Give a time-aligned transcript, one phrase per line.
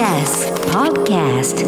[0.00, 1.60] TBS Podcast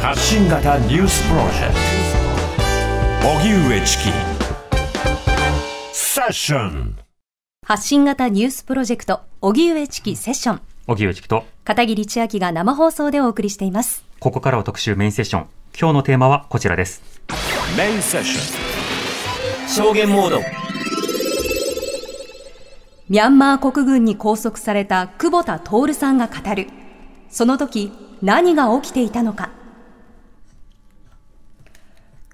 [0.00, 1.74] 発信型ニュースプロジェク
[3.20, 4.04] ト荻上チキ
[5.92, 6.96] セッション
[7.66, 10.60] 発信型ニュースプロジェクト、荻上チキセッション。
[10.86, 14.04] 荻上チキと、片桐千秋が生放送でお送りしています。
[14.20, 15.46] ここからは特集メインセッション。
[15.76, 17.02] 今日のテーマはこちらです。
[17.76, 20.66] メインセッション証言モード
[23.08, 26.66] ミャンマー国軍に拘束された久保田徹さんが語る。
[27.28, 29.50] その時、何が起きていたのか。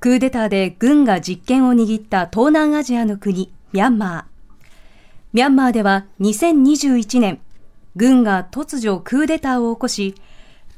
[0.00, 4.24] クーデターで軍が実権を握った東南アジアの国、ミャンマー。
[5.34, 7.40] ミャンマーでは2021年、
[7.94, 10.14] 軍が突如クーデターを起こし、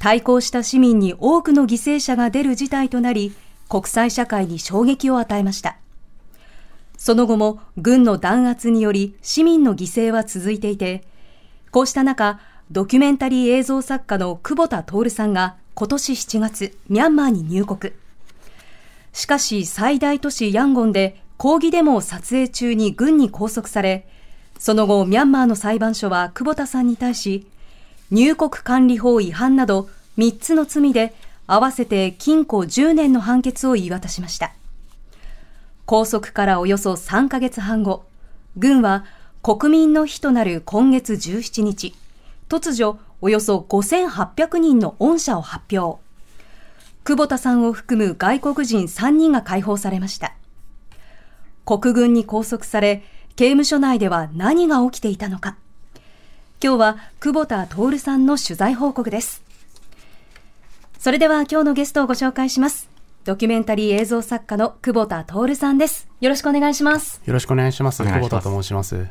[0.01, 3.33] 対抗した市民に多くの犠牲者が出る事態となり、
[3.69, 5.77] 国際社会に衝撃を与えました。
[7.05, 11.05] その後も軍の弾圧により市民の犠牲は続いていて、
[11.71, 12.41] こうした中、
[12.71, 17.93] ドキュメンタリー映像作家の久保田徹さんが今年7月、ミャンマーに入国。
[19.13, 24.09] しかし最大都市ヤンゴンで抗議デモを撮影中に軍に拘束され、
[24.59, 27.47] その後ミャンマーの裁判所は久保田さんに対し、
[28.13, 31.15] 入国管理法違反など3つの罪で
[31.47, 34.55] 合わせて禁錮10年の判決を言い渡しました。
[35.87, 38.05] 拘束からおよそ3ヶ月半後、
[38.57, 39.05] 軍は
[39.43, 41.95] 国民の日となる今月17日、
[42.49, 46.03] 突如およそ5800人の恩赦を発表。
[47.05, 50.35] 久保田さんを含む外国人3人が解放されました。
[51.67, 53.03] 国軍に拘束され、
[53.37, 55.57] 刑務所内では何が起きていたのか。
[56.63, 59.43] 今日は久保田徹さんの取材報告です。
[60.99, 62.94] それでは今日のゲストをご紹介します。
[63.25, 66.09] ドキュメンタリー映像作家の久保田徹さんです。
[66.21, 67.23] よろしくお願いします。
[67.25, 68.03] よろしくお願いします。
[68.03, 69.07] ます久保田と申します。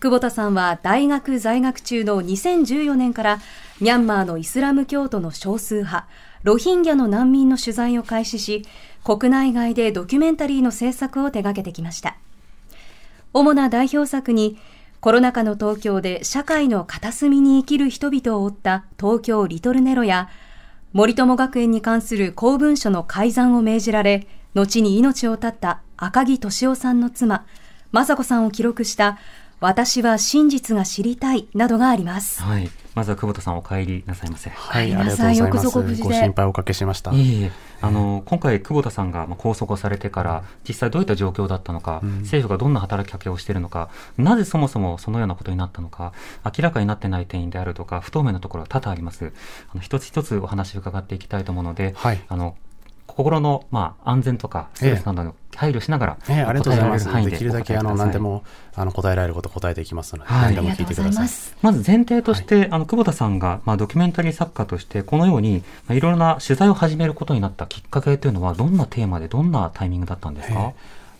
[0.00, 3.40] 久保田さんは大学在学中の2014年から
[3.80, 6.06] ミャンマーのイスラム教徒の少数派、
[6.42, 8.66] ロヒンギャの難民の取材を開始し、
[9.02, 12.18] 国内外でドキュメンタリーの制作を手掛けてきました。
[13.32, 14.58] 主な代表作に、
[15.00, 20.28] コロナ禍の東京で社会の片隅に生きる人々を追った東京リトルネロや、
[20.96, 27.44] 森友学園に関する公文書の改ざんを命じられ、後に命を絶った赤木俊夫さんの妻、
[27.92, 29.18] 雅子さんを記録した、
[29.58, 32.42] 私は真実が知りたいなどがあります。
[32.42, 32.68] はい。
[32.94, 34.50] まずは久保田さんお帰りなさいませ。
[34.50, 36.02] はい、皆ありがとうございます。
[36.02, 37.12] ご心配をおかけしました。
[37.12, 46.12] いえいえ、あの、今回久保田さんがまあ拘束をされてから、実際どういった状況だったのか、政府がどんな働きかけをしているのか、なぜそもそもそのようなことになったのか、
[46.44, 49.32] 明らかになってない点であるとか、不透明なところが多々あります。
[49.72, 52.56] あの一つ一つお話を伺っていきたいと思うので、はいあの、
[53.16, 57.30] 心の、まあ、安全とか、ストレスなどに配慮しながら、ええ、ありがとうございます。
[57.30, 58.44] できるだけあの何でも
[58.74, 60.54] あの答えられること答えていきますので、はい。
[60.54, 61.28] 何でも聞いてください。
[61.62, 70.74] まず前提として、あの久保田さんが、まあ、ドキュメンタリー作家としてこのように、まあ、いろいろな取材を始めることになったきっかけというのはどんなテーマでどんなタイミングだったんですか、え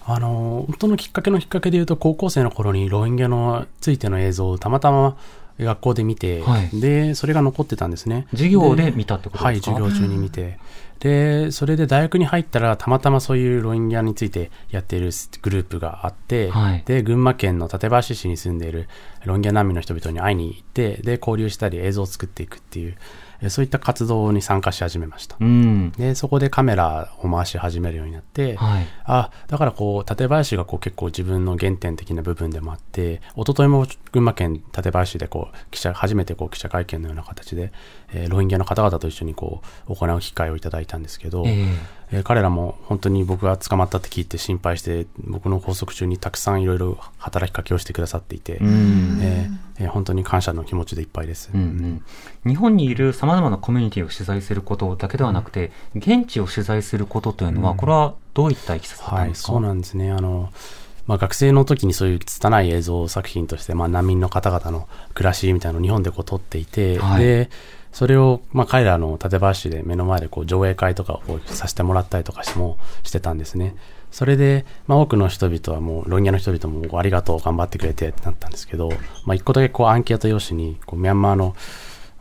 [0.08, 5.16] あの本当のきっかけのきっかけで言うと高校生の頃にロヒンギャのついての映像をたまたま
[5.58, 6.80] 学校で見て、はい。
[6.80, 8.28] でそれが残ってたんですね。
[8.30, 9.72] 授業で見たってことはい、ですか？
[9.72, 10.58] 授業中に見て。
[11.00, 15.10] で、それで大学に入ったら、たまたまそういうロヒンギャについてやっている
[15.42, 16.82] グループがあって、はい。
[16.86, 18.88] で、群馬県の館林市に住んでいる
[19.24, 22.96] ロヒンギャ難民の人々に会いに行って、で、交流したり映像を作っていくっていう、え
[23.48, 25.36] そういった活動に参加し始めました。
[25.40, 25.92] うん。
[25.92, 28.86] で、そこでカメラを回し始めるようになって、はい。
[29.04, 37.72] あ、だからこう、館林がこう結構自分の原点的な部分でもあって、一昨日も群馬県館林でこう、記者、初めてこう記者会見のような形で、
[38.12, 41.66] えーロヒンギャの方々と一緒にこう、行う機会をいただいたんですけど、ええ
[42.12, 49.18] えー彼らも本当に僕が捕まったって聞いて心配して、僕の拘束中にたくさんいろいろ働きかけをしてくださっていて、うん。
[49.22, 51.50] えーえー本当に感謝の気持ちでいっぱいです。
[51.52, 52.02] うんうん、
[52.50, 60.10] 日本にいるさまざまなコミュニティを取材することだけではなくて、現地を取材することというのは、これはどういったいきさつだったはい、んですか、そうなんですね。
[60.10, 60.50] あの、
[61.06, 67.50] まあ、学生の時にそういう拙い映像作品として、まあ、難民の方々の暮らしみたいなのを日本でこう撮っていて、はいで、
[67.96, 73.74] それを、まあ、彼らの館林で目の前でこう上映会とかをさせてもらったりとかしてもしてたんですね。
[74.10, 78.90] それで、まあ、多くの人々はもう、ロンギャの人々もありがとう、頑張ってくれてってなったんですけど、
[79.24, 81.56] まあ、一個だけこうアンケート用紙に、こうミャンマーの、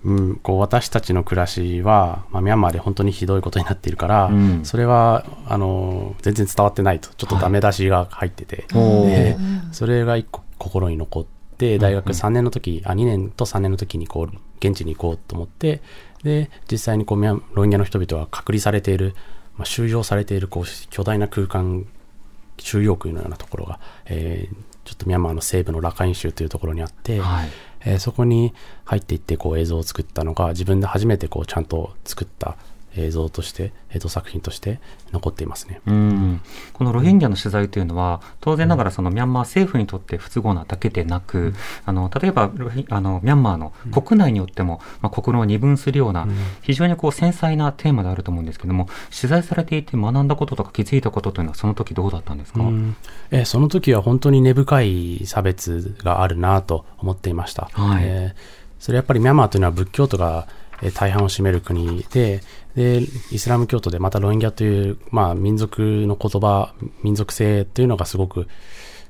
[0.06, 4.64] うん、こう私たちの暮らしは、まあ、ミャンマーで本当にひどいことになっているから、うん。
[4.64, 7.10] それはあの全然伝わってないと。
[7.16, 9.06] ちょっとダメ出しが入ってて、おー。
[9.08, 9.38] で
[9.74, 11.26] それが一個心に残っ
[11.58, 15.82] て大学3年の時、あ2年と3年の時にこう現地に行こうと思って
[16.24, 19.16] で実際にこうミャンロヒンギャの人々は隔離されている、
[19.58, 21.86] まあ、収容されているこう巨大な空間
[22.58, 24.56] 収容区のようなところが、えー
[24.86, 27.50] ちょっとミャンマーの西部のラカイン州というところにあって、はい。
[27.82, 28.54] えーそこに
[28.84, 32.56] 入っていってこう映像を作ったのが自分で初めてこうちゃんと作った
[32.96, 34.80] 映像として映像作品として
[35.12, 35.82] 残っていますね。
[35.86, 36.42] うん。
[36.74, 41.54] このロヒンギャの取材というのは、当然ながらそのミャンマー政府にとって不都合なだけでなく、
[41.86, 46.28] あの例えばロヒあのミャンマーの国内によっても、まあ、国論を二分するような、
[46.62, 52.96] 非常にこう繊細なテーマであると思うんですけども、取材されていて学んだこととか気づいたことというのは、その時どうだったんですか、うん。
[53.32, 57.70] えーその時は本当に根深い差別があるなと思っていました。
[57.74, 58.04] はい。
[58.06, 60.46] えーそれやっぱりミャンマーというのは仏教徒がえー
[60.94, 62.42] 大半を占める国で、
[62.76, 63.02] で、
[63.32, 66.74] イスラム教徒でまたロヒンギャという、まあ民族の言葉、
[67.04, 68.48] 民族性というのがすごく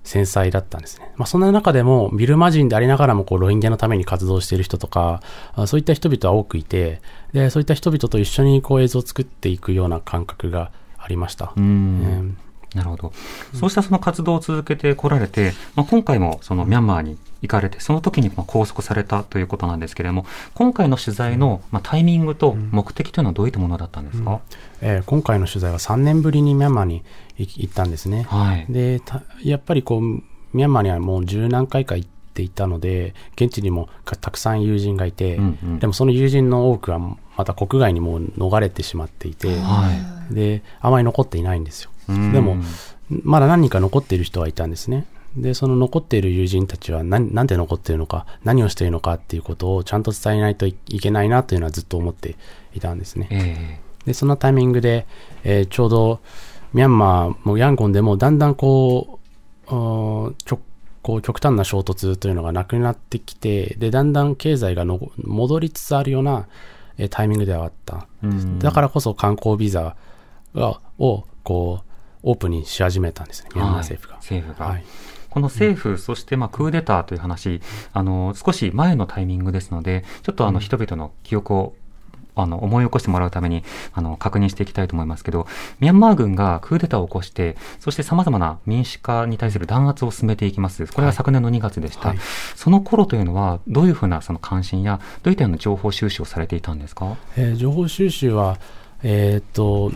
[0.03, 1.11] 繊細だったんですね。
[1.15, 5.21] まあそんな中でも、ビルマ人でありながらもこうロヒンギャのために活動している人とか、
[5.53, 7.01] あそういった人々は多くいて、
[7.33, 11.53] で、そういった人々と一緒にこう映像を作っていくような感覚がありました。
[11.55, 12.37] うんうん
[12.75, 13.13] なるほど。
[13.53, 24.41] そうしたその活動を続けてこられて、まあ、今回もそのミャンマーに行かれて、その時にまあ拘束されたということなんですけれども、今回の取材のまあタイミングと目的というのはどういったものだったんですか、
[24.81, 27.03] えー今回の取材は3年ぶりにミャンマーに
[27.37, 28.23] 行行ったんですね。
[28.23, 28.65] はい。
[28.69, 39.89] で、たやっぱりこう、ミャンマーにはもう十何回か行っていたので、現地にもかたくさん友人がいて、うんうんでもその友人の多くはまた国外にもう逃れてしまっていて、は
[40.31, 41.91] で、あまり残っていないんですよ。
[42.07, 42.31] い。
[42.31, 42.57] でも
[43.11, 45.05] うん、まだ何人か残っている人はいたんですね。
[45.37, 52.35] で、その残っている友人たちは何なんで残っているのか、何をしているのかっていうことをちゃんと伝えないといいけないなというのはずっと思って
[52.73, 53.27] いたんですね。
[53.31, 55.05] えで、そのタイミングで、
[55.43, 56.19] えーちょうど
[56.73, 59.19] ミャンマーもヤンゴンでもだんだんこ
[59.65, 60.59] う、ちょ
[61.01, 66.47] こう極端な衝突というのがなくなってきて、で、だんだん経済がの戻りつつあるような、
[66.97, 68.07] えータイミングではあった。
[68.23, 69.95] うんだからこそ観光ビザ
[70.53, 71.84] がをこう
[72.25, 74.15] オープンにし始めたんですね、ミャンマー政府が。
[74.15, 74.65] はい政府が。
[74.67, 74.83] はい。
[75.29, 77.61] この政府、そしてまあクーデターという話、
[77.93, 81.73] あの少し前のタイミングですので、ちょっとあの人々の記憶を
[82.37, 83.63] あの思い起こしてもらうために
[83.93, 85.45] あの確認していきたいと思いますけど、
[85.79, 90.87] ミャンマー軍がクーデターを起こして、そして様々な民主化に対する弾圧を進めていきます。
[90.87, 92.09] これが昨年の2月でした。
[92.09, 92.17] はい。
[92.55, 97.17] その頃というのは、どういうふうなその関心や、どういったような情報収集をされていたんですか？
[97.37, 98.57] えー情報収集は、
[99.03, 99.91] えーっと、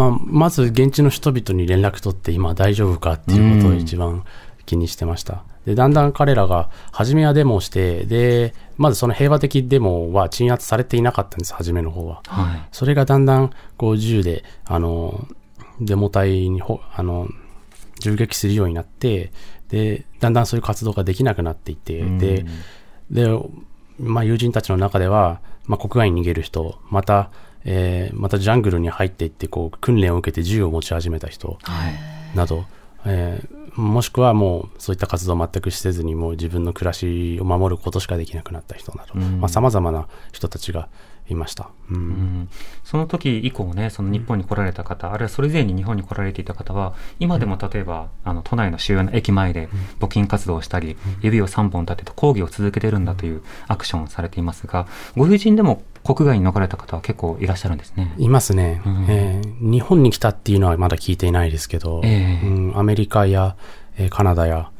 [0.00, 4.24] まあ、まず現地の人々に連絡取って今大丈夫かっていうことを一番
[4.64, 5.44] 気にしてました。
[5.66, 12.22] で、だんだん彼らが、初めはデモをして、で、まずその平和的デモは鎮圧されていなかったんです、初めの方は。
[12.26, 12.68] はい。
[12.72, 15.28] それがだんだん、こう、銃で、あの、
[15.82, 17.28] デモ隊にほ、あの、
[17.98, 19.32] 銃撃するようになって、
[19.68, 22.46] で、だんだんそういう活動ができなくなっていって、で、
[23.10, 23.26] で、
[24.00, 27.30] まあ、友人たちの中では、まあ、国外に逃げる人、また、
[27.64, 31.58] えーまたジャングルに入っていって、こう、訓練を受けて銃を持ち始めた人
[32.34, 32.64] など、
[33.04, 39.40] えーもしくはもう、そういった活動を全くせずに、もう自分の暮らしを守ることしかできなくなった人など、うん。
[39.40, 40.88] まあ、様々な人たちが
[41.32, 41.70] いました。
[41.90, 41.96] うん。
[41.96, 42.48] うん。
[42.84, 49.68] その時以降ね、その日本に来られた方、あるいはそれ以前に日本に来られていた方は、今でも例えば、あの都内の主要な駅前で
[49.98, 54.86] 募金活動をしたり、指を3本立てて抗議を続けてるんだというアクションをされていますが、
[55.16, 58.14] ご友人でも国外に逃れた方は結構いらっしゃるんですね。
[58.18, 59.06] いますね、うん。
[59.08, 62.46] えー日本に来たっていうのはまだ聞いていないですけど、ええ。
[62.46, 63.56] うん、アメリカや、
[63.96, 64.70] えーカナダや、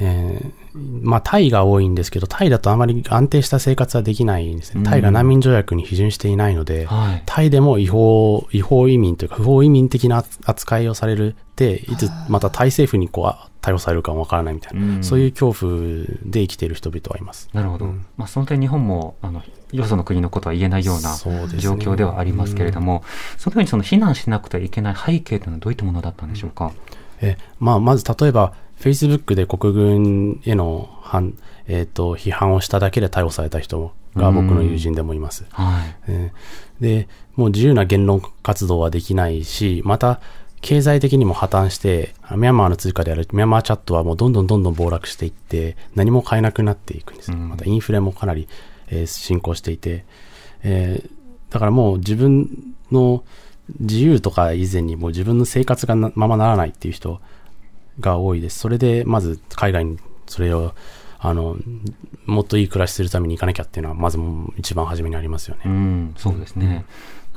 [0.00, 0.68] えー
[1.02, 4.78] まあ、タイが多いんですけど、タイだとあまり安定した生活はできないんですね。
[4.78, 7.22] うんタイが難民条約に批准していないので、はい。
[7.26, 15.82] タイでも違法、違法移民というか不法移民的な扱いをされるって、いつまたタイ政府にこうあ逮捕されるかもわからないみたいな、うんそういう恐怖
[16.24, 17.50] で生きている人々はいます。
[17.52, 17.86] なるほど。
[17.86, 21.16] うんまあ、その点日本も、あの、よその国のことは言えないような
[21.58, 23.02] 状況ではありますけれども、
[23.36, 26.72] そのようにその避難しなくてはいけない背景というのはどういったものだったんでしょうか？
[27.20, 31.34] えまあ、まず例えば、Facebook で国軍への反、
[31.66, 35.46] えー、と批判をしただけで逮捕された人が僕の友人でもいます。
[35.50, 35.96] はい。
[36.08, 40.20] えーで、もう自由な言論活動はできないし、また、
[40.60, 48.48] 経済的にも破綻して、ミャンマーの通貨であるミャンマーチャットはもうどんどんどんどん暴落していって、何も買えなくなっていくんですまたインフレもかなり、
[48.88, 50.04] えー進行していて、
[50.62, 51.18] えー
[51.50, 53.24] だからもう自分の
[53.80, 57.20] 自由とか以前にもう自分の生活がなままならないっていう人
[58.00, 58.58] が多いです。
[58.58, 60.74] それで、まず海外にそれを、
[61.18, 61.56] あの、
[62.26, 64.18] もっといい暮らしするために行かなきゃっていうのは、まず
[64.56, 65.62] 一番初めにありますよね。
[65.66, 66.84] うん、そうですね。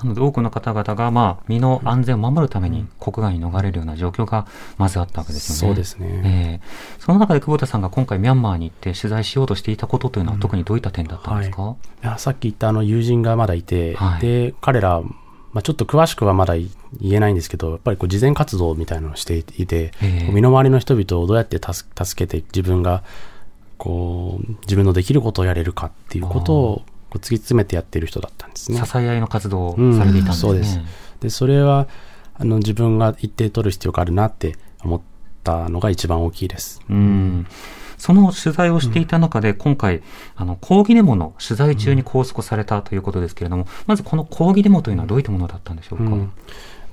[0.03, 5.74] なので多くの方々が、まあ、身の安全を守るために国外に逃れるような状況がまずあったわけですよね。
[5.74, 6.22] そうですね。
[6.25, 6.68] ええ
[7.00, 15.01] その中で久保田さんが今回ミャンマーに行って取材しようとしていたことというのは特にどういった点だったんですか、いやさっき言ったあの友人がまだいて、はいで、彼ら
[15.53, 16.70] まあ、ちょっと詳しくはまだ言
[17.03, 23.03] えないんですけど、やっぱりこう、慈善活動みたいなのをしていて、ええ身の回りの人々をどうやって助助けて自分が、
[23.77, 28.81] こう、自分のできることをやれるかっていうことを、こう突き詰めてやっている人だったんですね。
[28.86, 30.41] 支え合いの活動をうんされていたんですね。
[30.41, 30.79] そうです。
[31.20, 31.88] で、それは、
[32.36, 35.01] あの、自分が一定取る必要があるなって思っ
[35.43, 36.81] たのが一番大きいです。
[36.89, 37.46] うん
[38.01, 40.01] その取材をしていた中で、今回、
[40.36, 46.05] あの、抗議デモの取材中に拘束されたということですけれども、まずこの抗議デモというのはどういったものだったんでしょうか？
[46.05, 46.31] うん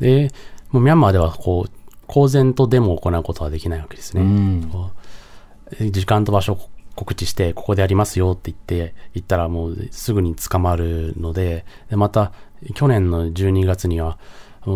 [0.00, 0.30] で、
[0.70, 1.70] もうミャンマーでは、こう、
[2.06, 4.20] 公然とデモを行うことはできないわけですね。
[4.22, 4.70] うん
[5.90, 6.58] 時間と場所を
[6.94, 12.32] 告知して、ここでやりますよって言って、言ったらもうすぐに捕まるので、でまた、
[12.74, 14.18] 去年の12月には、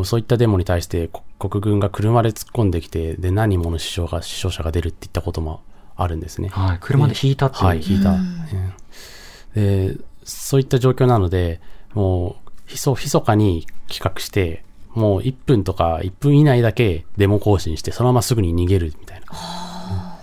[0.04, 5.60] そういったデモに対してこ国軍が車で突っ込んできて、で、何人もの死傷が、死傷者が出るって言ったことも
[5.96, 6.48] あるんですね。
[6.48, 6.78] はい。
[6.80, 7.64] 車で引いたっていう。
[7.64, 8.10] はい、引いた。
[8.10, 8.42] うん
[9.54, 11.60] で、そういった状況なので、
[11.94, 19.26] もう、ひそ、密かに企画して、もう1分とか1分以内だけデモ更新して、そのまますぐに逃げるみたいな。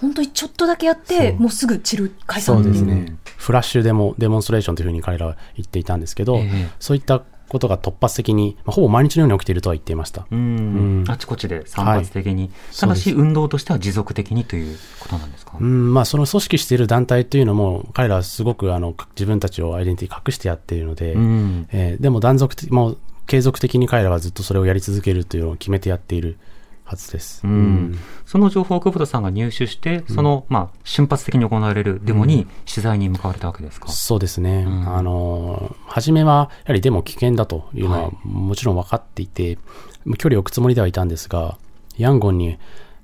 [0.02, 3.18] 本当にちょっとだけやって、もうすぐ散る解散そうですね。
[3.38, 10.26] フラッシュデモ、デモンストレーションというふうに彼らは言っていたんですけど、ええそういったことが突発的に、まあ、ほぼ毎日のように起きているとは言っていました。
[10.32, 10.40] うん。
[10.40, 10.42] う
[11.04, 11.06] ん。
[11.08, 21.68] あちこちで散発的に、ただし運動としては持続的にということなんですか、うん、まあその組織している団体というのも、彼らはすごくあの自分たちをアイデンティティ隠してやっているので、うん。
[21.72, 26.38] えーでも断続的、もう継続的に彼らはずっとそれをやり続けるというのを決めてやっている
[26.90, 27.42] はずです。
[27.44, 34.66] うんその情報を久保田さんが入手して、その、まあ、瞬発的に行われるデモに取材に向かわれたわけですか、そうですね。
[34.68, 39.60] うんあの、初めは、やはりデモ危険だというのははもちろん分かっていて、
[40.18, 41.58] 距離を置くつもりではいたんですが、
[41.98, 42.58] ヤンゴンに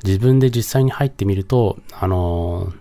[0.04, 2.74] 自分で実際に入ってみると、あの、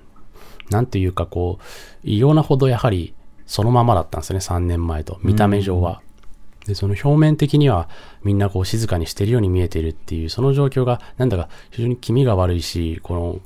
[0.70, 1.64] なんていうかこう、
[2.02, 3.14] 異様なほどやはり
[3.46, 5.18] そのままだったんですね、3年前と。
[5.23, 6.00] 見た目上は。
[6.66, 7.88] で、その表面的には
[8.23, 13.40] みんなこう静かにしているように見えているっていう、その状況がなんだか非常に気味が悪いし、この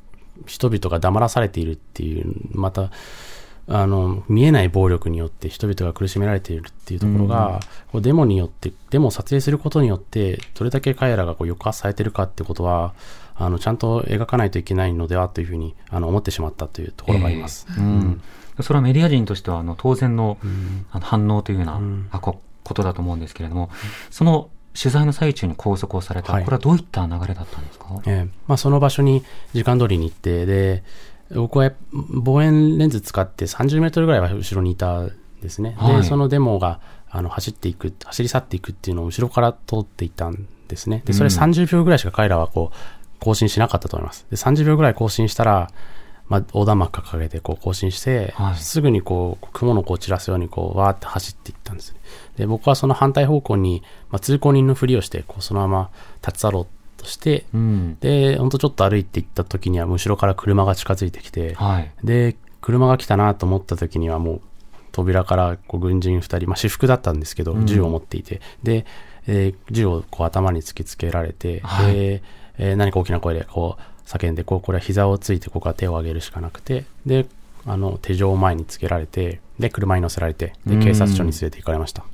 [0.47, 2.91] 人々が黙らされているっていう、また、
[3.71, 7.61] あの、見えない暴力によって人々が苦しめられているっていうところが、
[7.93, 12.95] こうデモによって、デモを撮影することによって、どれだけ彼らがこう抑圧されているかってことは、
[13.37, 17.67] あの、ちゃんと描かないといけないのではというふうに、あの、思ってしまったというところがあります。
[17.77, 18.23] うん。
[18.63, 20.39] それはメディア人としてはあの当然の,、
[20.91, 22.09] あの反応というような、ん。
[22.11, 23.71] あこことだと思うんですけれども、
[24.11, 30.85] その取材の最中に拘束をされた、はいこれはどういった流れだったんですか、えーまあ、その場所に時間通りに行って、で、
[31.35, 35.75] 僕は望遠レンズ使って30メートルぐらいは後ろにいたんですね。
[35.79, 41.03] はいで、そのデモがあの走っていく、走り去っていくっていうのを後ろから通っていったんですね。
[41.05, 42.77] で、それうん30秒ぐらいしか彼らはこう、
[43.21, 44.27] 更新しなかったと思います。
[44.31, 45.71] で、30秒ぐらい更新したら、
[46.29, 48.57] まあ、横断幕掲げてこう更新して、はい。
[48.57, 52.01] すぐにこう、雲のこう散らすようにこう、わーって走っていったんですね。
[52.37, 55.91] で、僕はその反対方向に、まあ、通行人のふりをして、こう、そのまま
[56.25, 56.67] 立ち去ろう
[57.01, 57.97] として、うん。
[58.01, 61.91] で、ほんとちょっと歩いて行った時には、後ろから車が近づいてきて、はい。
[62.05, 64.41] で、車が来たなと思った時にはもう、
[64.93, 67.67] 扉からこう軍人二人、まあ私服だったんですけど、うん。
[67.67, 68.85] 銃を持っていて、で、
[69.27, 71.95] えー銃をこう頭に突きつけられて、はい。
[71.95, 72.23] で、
[72.59, 77.27] えー何か大きな声でこう叫んで、こう、これは膝をついて、ここは手を上げるしかなくて、で、
[77.67, 80.81] あの、手錠を前につけられて、で、車に乗せられて、で、うん。
[80.83, 82.05] 警察署に連れて行かれました。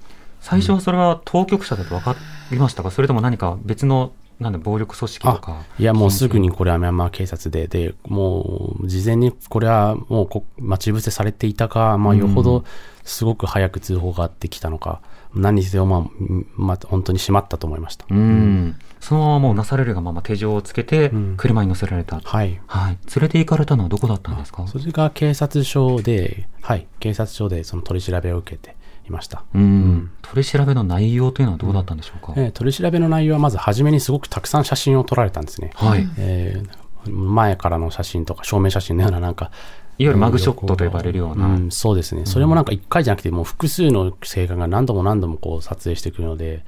[0.40, 2.16] 最初はそれは当局者だと分か
[2.50, 5.62] りましたか、それとも何か別のなんで暴力組織とか？
[5.78, 12.64] いや、もうすぐにこれはミャンマー警察で、で、もう、事前にこれはもうこ待ち伏せされていたか、まあ、よほど
[13.04, 15.00] すごく早く通報があってきたのか、
[15.34, 18.06] 何にせよ、まあ、うんまあ、本当にしまったと思いました。
[18.10, 21.34] うん、そのままもうなされるがまま手錠をつけてうん。
[21.36, 22.60] 車に乗せられた、はい。
[22.66, 24.66] はい、連れて行かれたのはどこだったんですか？
[24.66, 29.44] それが警察署で、はい、警察署でその取り調べを受けていました。
[29.54, 35.70] うん、取り調べの内容というのはどうだったんでしょうか、えー取り調べの内容はまず初めにすごくたくさん写真を撮られたんですね。
[35.74, 39.50] はい、いわえー前からの写真とか証明写真のようななんか、
[39.98, 42.24] ゆるマグショットと呼ばれるような、うん、そうですね。
[42.24, 46.64] それもなんか一回じゃなくて、もう複数の青果が何度も何度もこう撮影してくるので、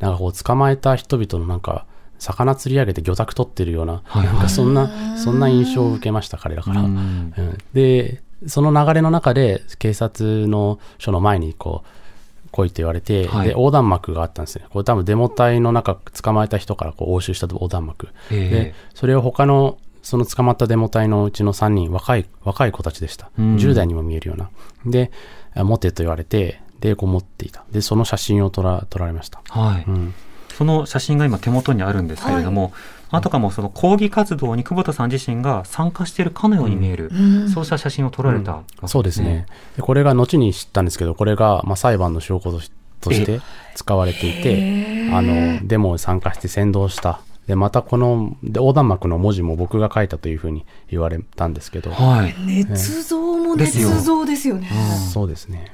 [0.00, 1.86] なんかこう捕まえた人々のなんか、
[2.18, 6.82] 魚釣り上げて魚拓取ってるような、はいはいなんかそんな、そんな印象を受けました、彼らから。
[6.82, 7.32] ううんん
[7.72, 11.88] で、その流れの中で、警察の署の前にこう、
[12.50, 14.64] 来いと言われて、はいで、横断幕があったんですね。
[14.70, 18.08] これ多分デモ隊の中、捕まえた人からこう押収した横断幕。
[18.30, 23.30] ええで、それを他の、その捕まったデモ隊のうちの3人、若い、若い子たちでした。
[23.38, 24.50] うん10代にも見えるような。
[24.86, 25.10] で、
[25.54, 27.64] あ持てと言われて、で、こう持っていた。
[27.70, 29.40] で、その写真を撮ら、撮られました。
[29.48, 30.14] はい、うん。
[30.56, 32.72] その写真が今手元にあるんですけれども、
[33.10, 37.10] あたかもその抗議活動に久保田さん自身が参加しているかのように見える、
[37.52, 39.46] そうした写真を撮られたわけですね、そうですね。
[39.76, 43.40] でこれが後に知ったんですけど、これが、まあ、裁判の証拠としととして
[43.74, 47.20] 使われていて、あの、デモに参加して先導した。
[47.46, 52.34] で、またこので横断幕の文字も僕が書いたというふうに言われたんですけど、はい。
[52.34, 54.68] 捏造も捏造ですよね。
[55.12, 55.72] そうですね。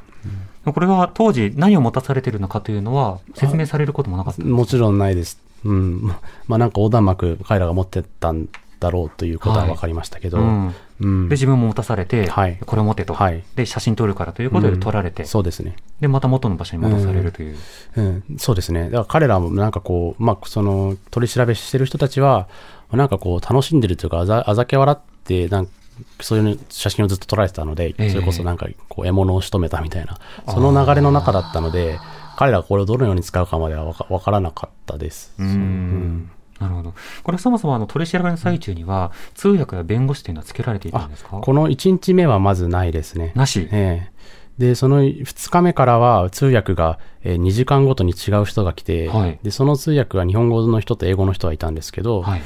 [0.73, 5.39] これは当時何を持たされているのかというのは説明されることもなかったもちろんないです。
[5.65, 6.03] うん。
[6.47, 8.49] まあなんか横断幕彼らが持ってたん
[8.81, 10.75] だろうということは分かりましたけど、うん。
[11.01, 11.29] うん。
[11.29, 12.59] で、自分も持たされて、はい。
[12.65, 13.43] これを持ってと、はい。
[13.57, 15.77] で、写真撮るからということで撮られて、そうですね。
[16.01, 17.57] で、また元の場所に戻されるという。
[17.97, 18.85] うん、そうですね。
[18.85, 22.49] だから彼らもなんかこう、まあ、その取り調べしてる人たちは、
[22.93, 25.73] なんかこう楽しんでるというか、あざあざけ笑って、なんか
[26.21, 30.19] そういう写真をずっと撮られてたので、ええそれこそなんかこう獲物を仕留めたみたいな、
[30.53, 31.99] その流れの中だったので、
[32.37, 35.35] 彼らがこれをどのように使うかまではわからなかったです。
[35.39, 36.95] うんなるほど。
[37.25, 41.39] これはそもそもあの取り調べの最中には、通訳や弁護士というのはつけられていたんですか？
[41.41, 43.33] この1日目はまずないですね。
[43.35, 43.69] なし。
[43.73, 44.15] ええ
[44.57, 52.43] で、その2日目からは通訳がえー2時間ごとに違う人が来て、はいで、その通訳が日本語の人と英語の人がいたんですけど、はい。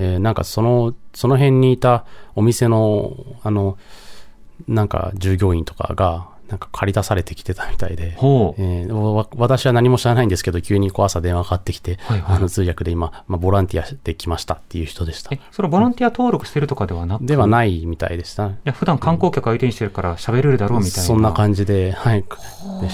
[0.00, 2.04] えーなんかその、その辺にいた
[2.34, 3.78] お店の、あの、
[4.66, 8.60] なんか従業員とかが、なんか借り出されてきてたみたいで、ほう。
[8.60, 17.24] えーわ私は何も知らないんですけど、急にこう朝電話かかってきて、はいはいあの通訳で今、まあ、ボランティアで来ましたっていう人でしたえ。、それはボランティア登録してるとかではなく？
[17.24, 17.48] ではい。
[17.48, 18.48] ないみたいでした。
[18.48, 21.02] いや、普段観光客相手にしてるから喋れるだろうみたいな。
[21.02, 22.24] そんな感じで、はい。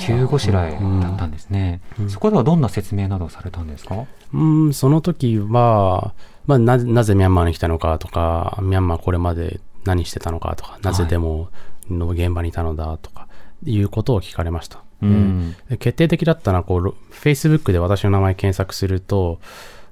[0.06, 1.80] 急ごしらえだったんですね。
[2.08, 4.04] そこではどんな説明などをされたんですか？
[4.34, 6.12] うん、その時は、
[6.46, 11.48] まあ、ななぜミャンマーに来たのかとか、ミャンマーこれまで何してたのかとか、なぜデモ
[11.90, 13.28] の現場にいたのだとか、
[13.64, 14.82] いうことを聞かれました。
[15.02, 15.56] うん。
[15.68, 19.40] で決定的だったのはこう、ロ Facebook で私の名前検索すると、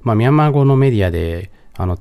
[0.02, 1.98] まあ、ミャンマー語のメディアで、あの、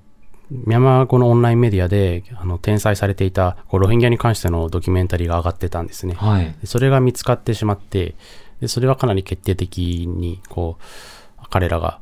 [0.49, 6.13] ミャンマー語のオンラインメディアで、あの、転載されていた、こうロヒンギャに関してのドキュメンタリーが上がってたんですね。
[6.13, 6.55] はい。
[6.61, 8.15] でそれが見つかってしまって、
[8.61, 11.99] でそれはかなり決定的に、こう、彼らが、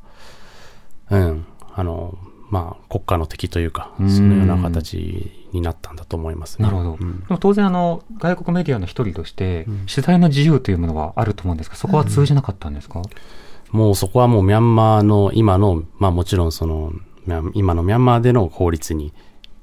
[1.10, 2.18] うん、あの、
[2.52, 6.66] まあ、国家の敵というか、うんそのような形になったんだと思いますね。
[6.66, 6.98] なるほど。
[7.00, 13.02] うんでも当然、あの、外国メディアの一人として、取材の自由というものはあると思うんですが、そこは通じなかったんですか、
[13.72, 16.92] もうそこはもうミャンマーの今の、まあもちろんその、
[17.54, 19.14] 今のミャンマーでの法律に、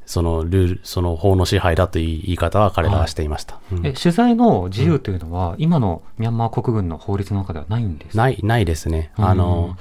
[0.06, 3.60] そのルール、その法の支配だという言い方は彼らはしていました。
[3.70, 8.22] うんえ取材の自由というのは、今のミャンマー国軍の法律の中ではないんですか？
[8.22, 9.12] ない、ないですね。
[9.18, 9.76] うんあの、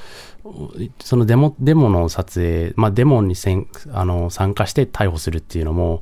[1.00, 6.02] そのデモ、デモの撮影、まあデモにせんあの参加して逮捕するっていうのも、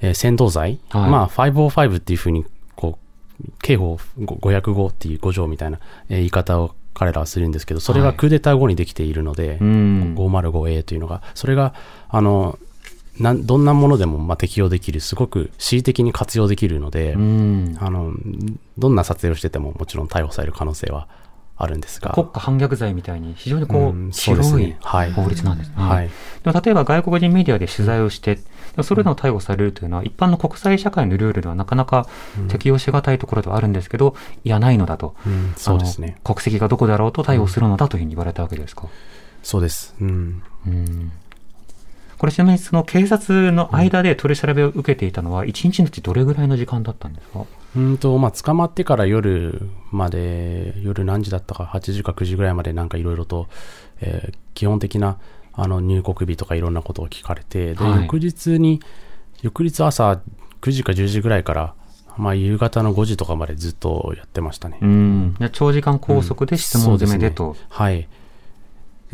[0.00, 2.44] えー扇動罪、はいまあ505っていうふうに、
[2.76, 2.98] こ
[3.40, 10.14] う、刑法505っていう5条みたいな、えー言い方を彼らはするんですけど、それははいクーデター後にできているので、うん。
[10.16, 11.74] 505A というのが、それが、
[12.08, 12.58] あの、
[13.20, 17.76] なんどんなものでもまあ適用できる、すごく恣意的に活用できるので、うん。
[17.80, 18.12] あの、
[18.76, 21.06] どんな撮影をしててももちろん逮捕される可能性は
[21.60, 22.12] あるんですが。
[22.12, 24.76] 国家反逆罪みたいに非常にこう、うんそうです広い
[25.12, 25.74] 法律なんですね。
[25.76, 26.08] はい。
[26.44, 28.38] でも例えば外国人メディアで取材をして、
[28.82, 32.06] それでも逮捕されるというのは、一般の国際社会のルールではなかなか
[32.48, 35.16] 適用しがたいところではあるんですけど、いや、ないのだと。
[35.26, 36.18] うんそうですね。
[36.22, 38.86] 国籍がどこであろうと対応するのだというふうに言われたわけですか？
[39.42, 39.94] そうです。
[40.00, 40.42] うん。
[40.66, 41.12] うん
[42.18, 47.44] これちなみにその警察の間で取り調べを受けていたのは、一日のうちどれぐらいの時間だったんですか？
[47.76, 53.48] うんと、まあ、捕まってから夜まで、夜何時だったか、8時か9時ぐらいまでなんかいろいろと、
[54.00, 55.18] えー基本的な、
[55.52, 58.80] あの、入国日とかいろんなことを聞かれて、で、はい翌日に、
[59.40, 60.20] 翌日朝
[60.60, 61.74] 9時か10時ぐらいから、
[62.16, 64.78] まあ、夕方の5時とかまでずっとやってましたね。
[64.82, 65.36] うん。
[65.52, 67.44] 長時間拘束で質問攻めでと。
[67.44, 68.08] そうすねはい。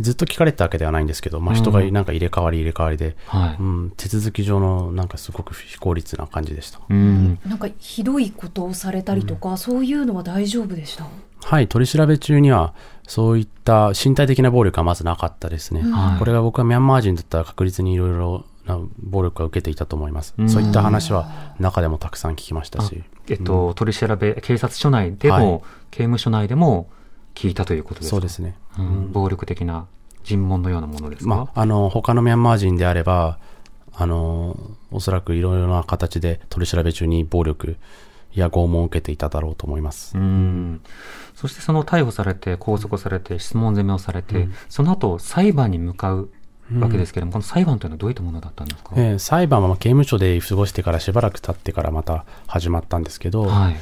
[0.00, 3.57] ずっと聞かれてたわけではないんですけど、まあ、人がなんか入れ替わり入れ替わりで、はい。
[3.61, 6.80] うん、手続き上のなんかすごく非効率な感じでした。
[6.88, 7.38] うん。
[7.46, 11.07] なんかひどいことをされたりとか、そういうのは大丈夫でした？
[11.44, 12.74] はい、取り調べ中には、
[13.07, 15.83] そういった身体的な暴力はまずなかったですね。
[15.83, 20.35] はいこれが僕はミャンマー人だったら確実にいろいろな暴力は受けていたと思います。
[20.38, 23.02] うんそういった話は中でもたくさん聞きましたし。
[23.28, 26.88] えっと、取り調べ、警察署内でも、はい刑務所内でも
[27.34, 28.10] 聞いたということですか？
[28.10, 28.56] そうですね。
[28.78, 29.12] うん。
[29.12, 29.86] 暴力的な
[30.22, 33.38] 尋問のようなものですか、まあ、あの、他のミャンマー人であれば、
[33.92, 34.56] あの、
[34.90, 37.76] おそらくいろいろな形で取り調べ中に暴力
[38.32, 40.16] や拷問を受けていただろうと思います。
[40.16, 40.80] うん。
[41.34, 46.30] そしてその逮捕されて、拘束されて、質問攻めをされて、その後裁判に向かう
[46.78, 53.76] わけですけれども、この裁判というのはどういったものだったんですか、えー裁判はまあ刑務所で過ごしてからしばらく経ってからまた始まったんですけど、はい。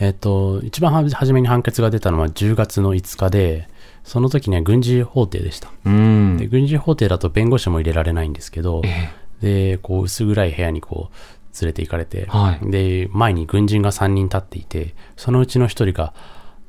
[0.00, 3.68] えっ、と、一番は初めに判決が出たのは10月の5日で、
[4.02, 5.70] その時には軍事法廷でした。
[5.84, 6.36] うん。
[6.36, 16.12] で、軍事法廷だと弁護士も入れられないんですけど、えで、こう、薄暗い部屋にこう、連れて行かれて、はいで、前に軍人が3人立っていて、そのうちの1人が、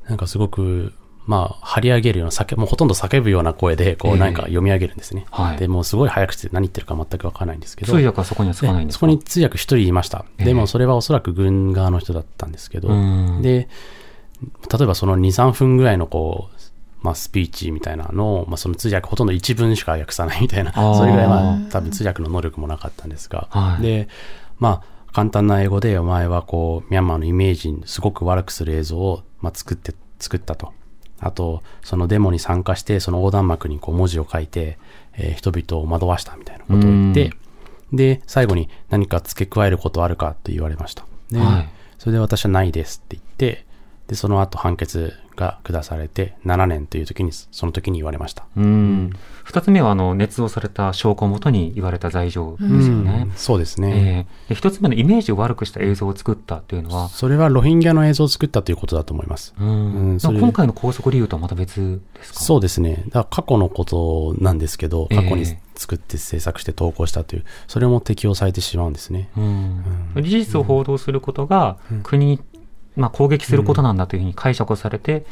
[0.08, 0.92] なんかすごく、
[1.26, 4.14] まあ、張り上げるような、叫もうほとんど叫ぶような声で、こええ。
[4.14, 5.26] う、なんか読み上げるんですね。
[5.30, 5.56] はい。
[5.56, 7.92] で、もうすごい早口で何言ってるか全くわからないんですけど。
[7.92, 9.00] 通訳はそこにはつかないんですか？
[9.00, 10.24] そこに通訳一人いました。
[10.38, 10.44] ええ。
[10.46, 12.92] でもそれはおそらく軍側の人だったんですけど、う
[13.38, 13.42] ん。
[13.42, 13.68] で、
[14.72, 16.56] 例えばその2、3分ぐらいのこう、
[17.02, 23.82] まあスピーチみたいなのを、まあその通訳ほとんど一文しか訳さないみたいな、それぐらいまあ多分通訳の能力もなかったんですが、はい。
[23.82, 24.08] で、
[24.58, 30.74] まあ簡単な英語でお前はこう、ミャンマーのイメージすごく悪くする映像を、まあ、作って、作ったと。
[31.20, 34.78] あと、そのデモに参加して、その横断幕にこう文字を書いて、
[35.14, 37.30] えー人々を惑わしたみたいなことを言って、
[37.92, 41.04] で、最後に何か付け加えることあるかと言われました。
[41.30, 43.64] で、はいそれで私はないですって言って、
[44.08, 48.46] で、その後判決が下されて、7年という時に、その時に言われました。
[48.56, 49.12] うん。
[49.46, 53.32] 二つ目は、あの、捏造された証拠をもとに言われた罪状ですよねうん。
[53.36, 53.92] そうですね。
[53.94, 59.54] ええで一つ目のイメージを悪くした映像を作ったっていうのは、それはロヒンギャの映像を作ったということだと思います。
[59.56, 62.40] うん今回の拘束理由とはまた別ですか？
[62.40, 63.04] そうですね。
[63.06, 69.28] だから過去のことなんですけど、ええ過去に作って制作して投稿したという、それも適用されてしまうんですね。
[69.36, 69.84] うん
[70.16, 72.40] 事実を報道することが国に、
[72.96, 75.24] まあ、攻撃することなんだというふうに解釈をされて、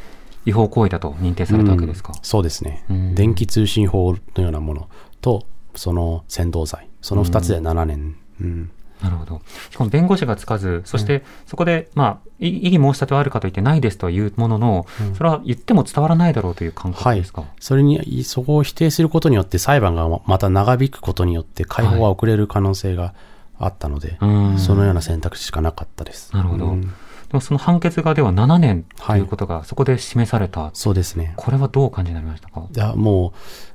[0.46, 2.12] 違法行為だと認定されたわけですか？
[2.14, 4.88] うんそうですね、うん電気通信法のようなもの
[5.20, 6.88] と、その扇動罪。
[7.00, 8.16] その二つで7年。
[8.40, 8.70] うん
[9.02, 9.42] なるほど。
[9.70, 14.86] しかも弁護士がつかず、そしてそこで、まあ、い異議申し立てはあるかと言ってないですとは言うものの、
[15.18, 17.44] それは言っても伝わらないだろうという感覚ですか？
[17.60, 23.12] それに、そこを否定することによって裁判がまた長引くことによって解放が遅れる可能性が
[23.58, 26.32] あったので、うんそのような選択肢しかなかったです。
[26.32, 26.66] なるほど。
[26.66, 26.92] うん
[27.40, 30.70] その判決がでは7年ということがそこで示された。
[30.74, 31.34] そうですね。
[31.36, 32.66] これはどうお感じになりましたか？
[32.74, 33.32] いや、も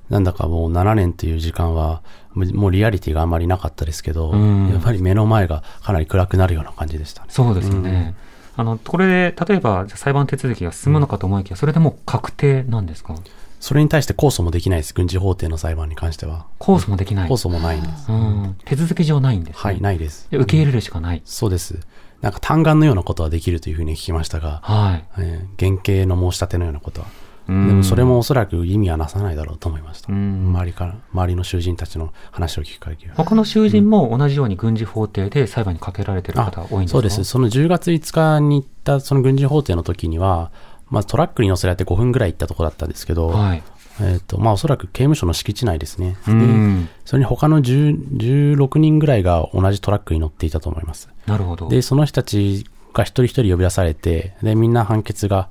[0.10, 2.02] う、なんだかもう7年という時間は、
[2.34, 7.28] もうリアリティがあんまりなかったですけど、うんやっぱり目の前がかなり暗くなるような感じでしたね。
[7.30, 8.16] そうですよね。
[8.56, 13.16] あの、これで、例えば、裁判手続きが進むのかと思いきや、それでもう確定なんですか？
[13.62, 14.94] それに対して控訴もできないです。
[14.94, 16.46] 軍事法廷の裁判に関しては。
[16.60, 17.30] 控訴もできない。
[17.30, 18.10] 控訴もないんです。
[18.10, 18.56] うん。
[18.64, 19.62] 手続き上ないんです、ね。
[19.62, 20.28] はい、ないです。
[20.32, 21.22] で受け入れるしかない。
[21.26, 21.78] そうです。
[22.22, 25.06] なんか単眼のようなことはできるというふうに聞きましたが、はい。
[25.20, 27.08] えー原型の申し立てのようなことは。
[27.48, 30.14] ででもそれもおそらく意味はなさないだろうと思いました。
[30.14, 33.16] うん周りから、周りの囚人たちの話を聞く限りは。
[33.16, 37.24] 他の囚人も同じように軍事法廷で裁判にかけられている方多いんですかそうです。。
[37.24, 40.52] その10月5日に行ったその軍事法廷の時には、
[40.90, 43.64] まあトラックに乗せられて5分ぐらい行ったところだったんですけど、はい。
[44.02, 46.18] えっ、と、まあおそらく刑務所の敷地内ですね。
[46.28, 46.90] うでん。
[47.06, 51.10] それに他の10 16人ぐらいが同じトラックに乗っていたと思います。
[51.26, 51.70] なるほど。
[51.70, 55.50] で、その人たちが一人一人呼び出されて、で、みんな判決が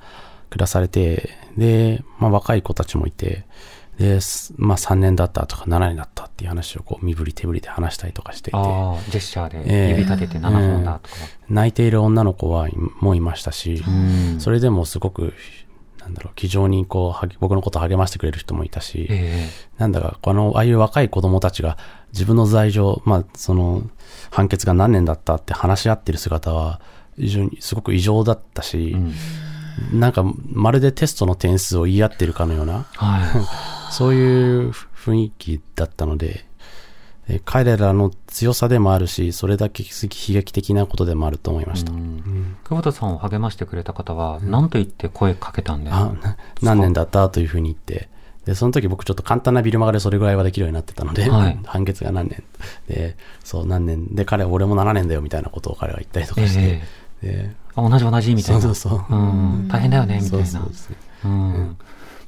[0.51, 3.45] 下されて、で、まあ若い子たちもいて、
[3.99, 11.17] で、すまあ3年だったとか7年だったっていう話をこう身振り手振りで話したりとかしていて、ああ、ジェスチャーえでえ指立てて7本だとか。
[11.49, 14.41] 泣いている女の子はいもいましたし、うん。
[14.41, 15.35] それでもすごく、
[16.09, 21.77] なんだろう、気丈にこう、は僕のことを励ましてくれる人もいたし、えなんだか、この、ああいう若い子供たちが
[22.13, 23.83] 自分の罪状、まあ、その、
[24.31, 26.81] 判決が何年だったって話し合ってる姿は、
[27.19, 30.01] 非常にすごく異常だったしえ、うん。
[30.01, 33.47] なんか、まるでテストの点数を言い合ってるかのような、は
[33.93, 36.48] そういう雰囲気だったので、
[37.29, 39.89] え彼らの強さでもあるし、それだけ悲
[40.35, 41.85] 劇的なことでもあると思いましい。
[41.85, 41.93] た。
[41.93, 48.09] うん久保田さんを励ましてくれた方は、何と言って声かけたんですあか、な何年だったというふうに言って、
[48.47, 52.43] で、その時僕ちょっと簡単なビルマガでそれぐらいはできるようになってたので、はい判決が何年
[52.89, 56.81] で、そう何年で彼は俺も7年だよみたいなことを彼は言ったりとかして、
[57.23, 58.61] であ同じ同じみたいな。
[58.63, 59.69] そうそうそううん。
[59.69, 60.47] 大変だよね、みたいな。
[60.47, 61.77] そうそうですねうん。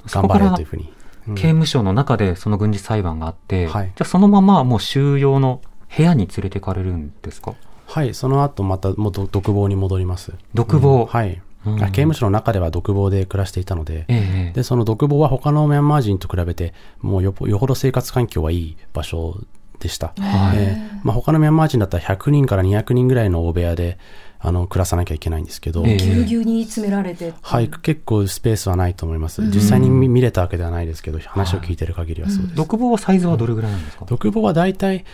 [0.05, 0.93] そ頑張れというふうに。
[1.27, 1.35] うん。
[1.35, 3.87] 刑務所の中でその軍事裁判があって、はい。
[3.87, 5.61] じゃあそのままもう収容の
[5.95, 7.55] 部屋に連れてかれるんですか？
[7.85, 10.33] はい、その後またもうど独房に戻ります。
[10.53, 11.01] 独房？
[11.01, 11.05] うん。
[11.07, 11.83] はい、うん。
[11.83, 14.53] あ刑務所の中では独房で暮らしていたので、ええ。
[14.55, 19.41] で、その独房は他のミャンマー人と比べて、もうよぽよほど生活環境はいい場所
[19.79, 20.13] でした。
[20.17, 20.57] はい。
[20.57, 23.97] えーまあ、他のミャンマー人だったら100人から200人ぐらいの大部屋で、
[24.43, 27.33] あの、暮らさなきゃいけないんですけど、ええぎゅうぎゅうに詰められて。
[27.41, 29.41] はい、結構スペースはないと思います。
[29.47, 32.55] 実際に見見れたわけではないですけど、話を聞いてる限りはそうです。
[32.55, 35.05] 独房はサイズはどれぐらいなんですか、独房はだいたい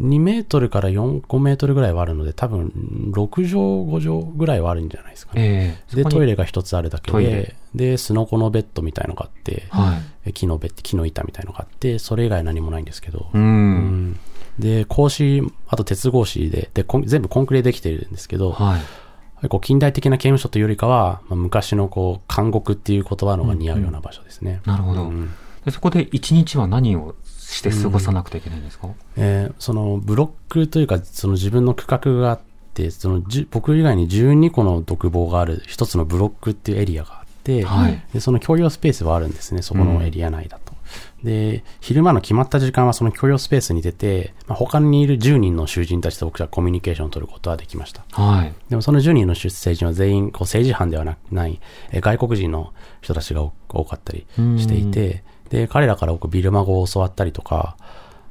[0.00, 2.72] 2メートルから4、5メートルぐらいはあるので、多分
[3.12, 5.42] 6畳、5畳ぐらいはあるんじゃないですかね。
[5.42, 6.26] ええで、トイレ。
[6.26, 10.28] レが一つあるだけで、で、スノコのベッドみたいのがあって、はい。
[10.30, 13.42] え木のベッド、木の板みたいのがあって、それ以外何もないんですけど、うん。
[13.42, 14.20] うん
[14.58, 19.48] で、格子、あと鉄格子で、で、全部コンクリでできてるんですけど、はい。
[19.48, 24.62] こう近代的な刑務所というよりかは、まあ、昔のこう、監獄っていう言葉の方が似合うような場所ですね。
[24.64, 25.04] なるほど。
[25.04, 25.30] うん
[25.66, 32.40] でそこで一日は何をして過ごさなくてはいけないんですか、えーそのブロックというか、その自分の区画があっ
[32.72, 40.75] て、そのじゅ僕以外に12個の独房がある一つのブロックっていうエリアがあって、はいでその共用スペースはあるんですね、そこのエリア内だと。
[41.22, 48.04] で、昼間の決まった時間はその共用スペースに出て、まあ、他にいる10人の囚人たちと僕はコミュニケーションを取ることはできました。
[48.10, 48.54] はい。
[48.68, 54.26] でもその10人の出成人は全員こう政治犯ではなない、えー外国人の人たちが多多かったり
[54.58, 57.76] していて、で、彼らから僕ビルマ語を教わったりとか、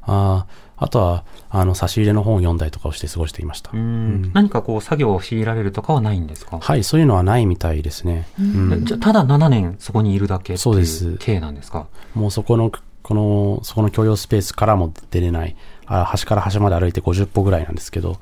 [0.01, 3.72] あーあとは、あの、差し入れの本を読んだりとかをして過ごしていました。
[3.74, 4.32] うん。
[4.34, 6.60] 何かこう作業を強いられるとかはないんですか？
[6.60, 8.28] はい、そういうのはないみたいですね。
[8.40, 8.86] うん。
[8.86, 11.10] じゃあただ7年そこにいるだけっていそうです。
[11.12, 11.88] う経なんですか？
[12.14, 12.72] もうそこの、
[13.04, 18.18] この、そこの共用スペースからも出れない、あ端から端まで歩いて50歩ぐらいなんですけど、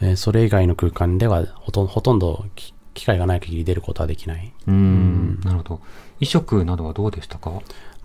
[0.00, 4.52] えーそれ以外の空間ではほとんほとんどき機会がない限り出ることはできない。
[4.66, 5.68] うん、なるほど。
[6.20, 7.52] 衣食などはどうでしたか？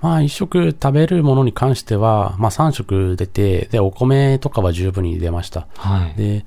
[0.04, 5.66] まあ一食食べるものに関しては、まあ3食出て、で、お米とかは十分に出ました。
[5.78, 6.14] はい。
[6.16, 6.46] で、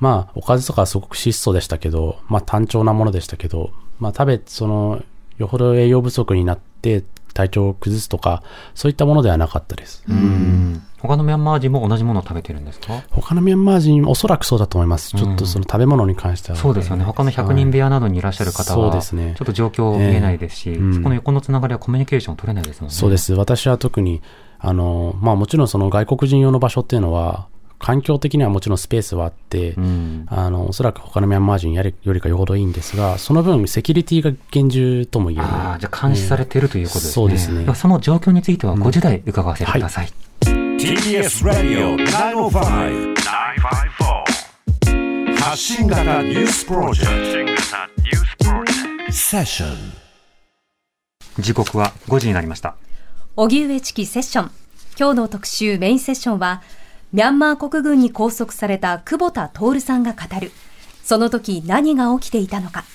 [0.00, 5.00] まあおかずとかはすごく質素でしたけど、まあ単調なものでしたけど、まあ食べ、その、
[5.38, 8.42] よほど栄養不足になって体調を崩すとか、
[8.74, 10.02] そういったものではなかったです。
[10.08, 10.82] うん。
[11.00, 13.02] 他のミャンマー人も同じものを食べてるんですか？
[13.10, 15.16] 他のミャンマー人、おそらくそうだと思います。
[15.16, 16.56] ちょっとその食べ物に関しては。
[16.58, 17.04] そうですよね。
[17.04, 22.94] 他の100人部屋などにいらっしゃる方そうは、ですねちょっと状況見えないですし、ええうんそこの横のつながりはコミュニケーション取れないですもんね。
[22.94, 23.32] そうです。
[23.34, 24.20] 私は特に、
[24.58, 27.46] あの、まあもちろんその外国人用の場所っていうのは、
[27.78, 30.26] 環境的にはもちろんスペースはあって、うん。
[30.28, 35.44] あの、おそらく他のミャンマー人よりかよほどいいんですが、その分セキュリティが厳重とも言える。
[35.46, 37.12] ああ、じゃあ監視されているということですね。
[37.12, 40.08] そうですねはその状況については5時台伺わせてください。
[40.88, 47.10] TBS ラディオ905 954発信型ニュースプロジェク
[48.38, 48.46] ト
[49.12, 49.76] セッション
[51.40, 52.74] 時刻は5時になりました。
[53.36, 54.50] 荻上チキセッション。
[54.98, 56.62] 今日の特集メインセッションは、
[57.12, 60.52] ミャンマー国軍に拘束された久保田徹さんが語る、
[61.04, 62.86] その時何が起きていたのか。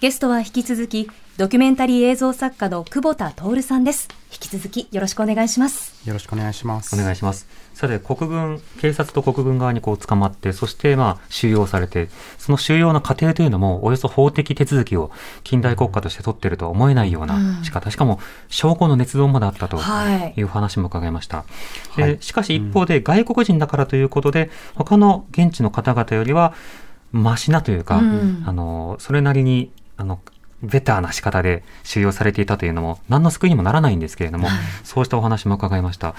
[0.00, 4.08] ゲストは引き続き、ドキュメンタリー映像作家の久保田徹さんです。
[4.30, 6.06] 引き続きよろしくお願いします。
[6.06, 6.94] よろしくお願いします。
[6.94, 7.48] お願いします。
[7.74, 15.10] さて、国軍、警察と国軍側にこう捕まって、そしてまあ収容されて、その収容の過程というのも、およそ法的手続きを
[15.42, 21.44] 近代国家として取っているとは思えないような仕方、しかも証拠の捏造まであったとはいいう話も伺いました。
[21.96, 26.54] でしかし一方で、外国人だからということで、他の現地の方々よりは、
[27.10, 30.20] マシなというか、うんあの、それなりに、あの、
[30.64, 34.48] ベターな仕方で収容されていたというのも、何の救いにもならないんですけれども、
[34.82, 36.14] そうしたお話も伺いました。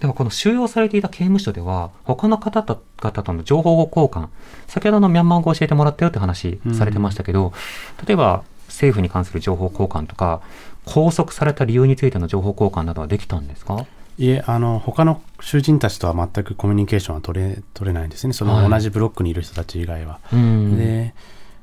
[0.00, 2.78] では、この収容されていた刑務所では、他の方々
[3.22, 4.28] との情報交換、
[4.66, 7.52] 先ほどのミャンマー語を教えてもらったよって話されてましたけど、
[8.06, 10.40] 例えば、政府に関する情報交換とか、
[10.84, 13.86] 拘束された理由についての情報交換などはできたんですか？
[14.18, 18.32] いえ、あの、他の囚人たちとは全くコミュニケーションは取れ、取れないんですね。
[18.32, 20.20] そはいの同じブロックにいる人たち以外は。
[20.32, 21.14] うんで、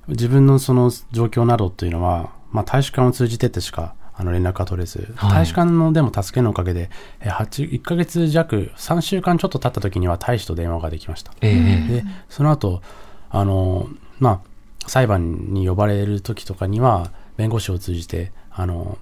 [0.07, 5.31] 自分のその状況などというのは、まあ大使館を通じてってしか、あの連絡が取れず、はい。
[5.31, 6.89] 大使館のでも助けのおかげで、
[7.21, 11.31] え8 1ヶ月弱、3週間ちょっと経った時には大使と電話ができました。
[11.41, 11.93] ええ。
[12.01, 12.81] で、その後、
[13.29, 18.97] あの、まあ、裁判に呼ばれる時とかには、弁護士を通じて、あの、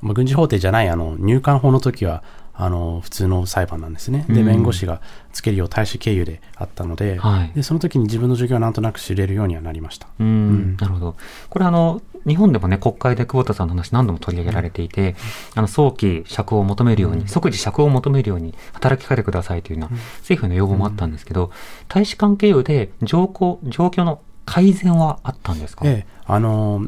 [0.00, 2.22] まあ、軍事法廷じゃない、あの、入管法の時は、
[2.62, 4.24] あの、普通の裁判なんですね。
[4.28, 4.46] で、うん。
[4.46, 5.00] 弁護士が
[5.32, 7.52] つけるよう大使経由であったので、はい。
[7.54, 10.08] で、その時に自分の状況はなんとなく知れるようにはなりました。
[10.18, 11.16] うん、なるほど。
[11.48, 15.16] これあの、日本でもね、国会で久保田さんの話何度も取り上げられていて、
[15.54, 21.50] あの、早期釈放を求めるように、即時釈放を求めるように働きかけてくださいというような、政府への要望もあったんですけど、
[21.88, 25.86] 大使関係由で状況、状況の改善はあったんですか？
[25.86, 26.86] ええ、あの、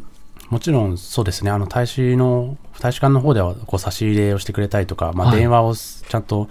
[0.52, 6.50] もちろんそうですね、あの、大使の、大使館の方では、こう、差し入れをしてくれたりとか、まあ、はい電話をちゃんと、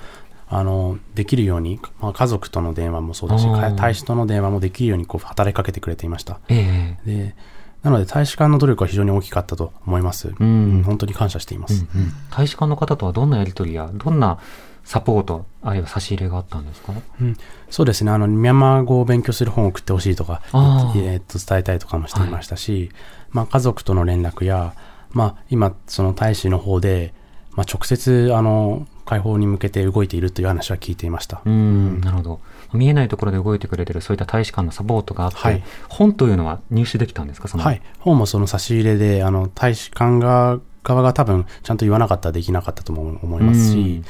[0.49, 6.39] あの、できるように、まあ、家族との電話もそうだし、大使との電話もできるように、こう、働きかけてくれていました。
[6.49, 7.35] ええで、
[7.83, 10.29] なので、大使館の努力は非常に大きかったと思います。
[10.29, 10.45] んう
[10.79, 11.85] ん本当に感謝しています。
[11.93, 14.39] うんうん大使館の方とはどんなやりとりや、どんな
[14.83, 16.93] サポート、あるいは差し入れがあったんですか？
[17.21, 17.37] うん。
[17.69, 22.91] そうですね、あの、ミャンマー語を勉強する本を送ってほしいとか、えーっと、伝えたいとかもしていましたし、
[23.29, 24.73] まあ、家族との連絡や、
[25.11, 27.13] まあ、今、その大使の方で、
[27.51, 31.41] まあ、直接、あの、解放に向けて動いているという話は聞いていました。
[31.43, 32.39] うん、なるほど。
[32.73, 35.63] 見えないところで動いてくれてる、そういった大使館のサポートがあって、はい。
[35.89, 37.49] 本というのは入手できたんですか？
[37.49, 37.63] その。
[37.65, 37.81] はい。
[37.99, 44.01] 本もその差し入れで、あの、大使館が側が多分、ちゃんと言わなかったらできなかったとも思いますし、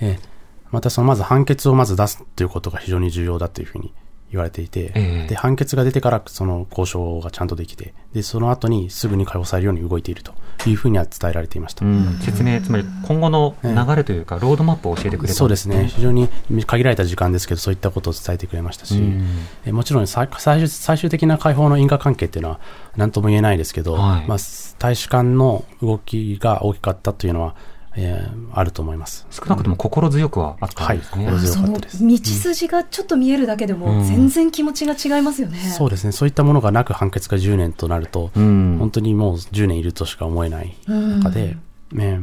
[0.00, 0.34] えー
[0.74, 3.94] またその、まず判決をまず出すということが非常に重要だというふうに
[4.32, 5.28] 言われていて、ええ。
[5.28, 10.34] で、判決が出てからその交渉がちゃんとできて、で、その後にすぐに解放されるように動いていると
[10.66, 11.86] いうふうには伝えられていました。
[11.86, 15.34] うん、説明、つまり今後の流れというか、ロードマップを教えてくれた。
[15.34, 16.28] そうですね、非常に
[16.66, 19.24] 限られた時間ですけど、そういったことを伝えてくれましたし、うん。
[19.64, 22.58] えもちろん最最終最終的な解放の因果関係っていうのは、
[22.96, 24.26] なんとも言えないですけど、はい。
[24.26, 24.38] まあ、
[24.80, 27.54] 大使館の動きが大きかったというのは、
[27.96, 29.26] えーあると思います。
[29.30, 31.26] 少なくとも心強くはあったんですね。
[31.26, 32.06] はい心強そのかったです。
[32.06, 33.80] 道筋がちょっと見えるだけでうん。
[33.80, 35.58] も全然気持ちが違いますよね。
[35.58, 38.76] そうですね、そういったものがなく判決が10年となると、うん。
[38.78, 41.56] 本当にもう10年いるとしか思えない中で、
[41.92, 42.20] ね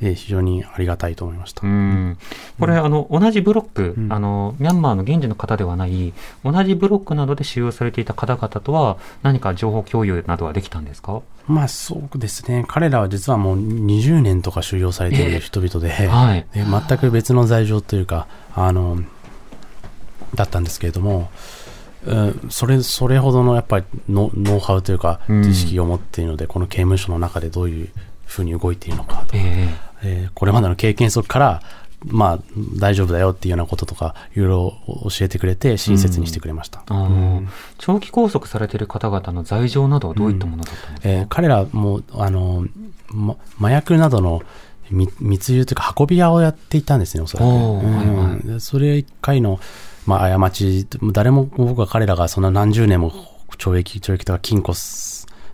[0.00, 1.66] えー非常にありがたいと思いました。
[1.66, 2.16] うん。
[2.60, 4.12] これ、あの、同じブロック、うん。
[4.12, 6.12] あの、ミャンマーの現地の方ではない、
[6.44, 11.20] 同じブロックなどで収容されていた方々とは、何か情報共有などはできたんですか？
[11.48, 16.46] まあそうですね、彼らは実はもう20年とか収容されている人々で、 はい。
[16.52, 18.98] で全く別の罪状というか、あの、
[20.34, 21.30] だったんですけれども、
[22.06, 25.42] うんそれ、それほどのやっぱりノノウハウというか、うん。
[25.42, 27.88] 知識を持っているので、この刑務所の中でどういう
[28.26, 29.68] ふうに動いているのかとか、え
[30.02, 31.62] えーこれまでの経験則から、
[32.04, 32.38] まあ、
[32.78, 34.74] 大丈夫だよっていうようなこととか、いろいろ
[35.10, 36.80] 教えてくれて、親切にしてくれました。
[36.80, 37.42] えあの
[37.78, 42.66] 長期拘束されている方々の罪状などはどういったものだったんですか、えー彼らも、あの、
[43.10, 44.42] ま麻薬などの
[44.90, 47.48] 密密輸というか運び屋をやっていたんですね、おそらく。
[47.48, 49.60] うんはいそれ一回の、
[50.06, 53.12] まあ、過ち、誰も僕は彼らがそんな何十年も
[53.58, 55.07] 懲役、懲役とか禁錮す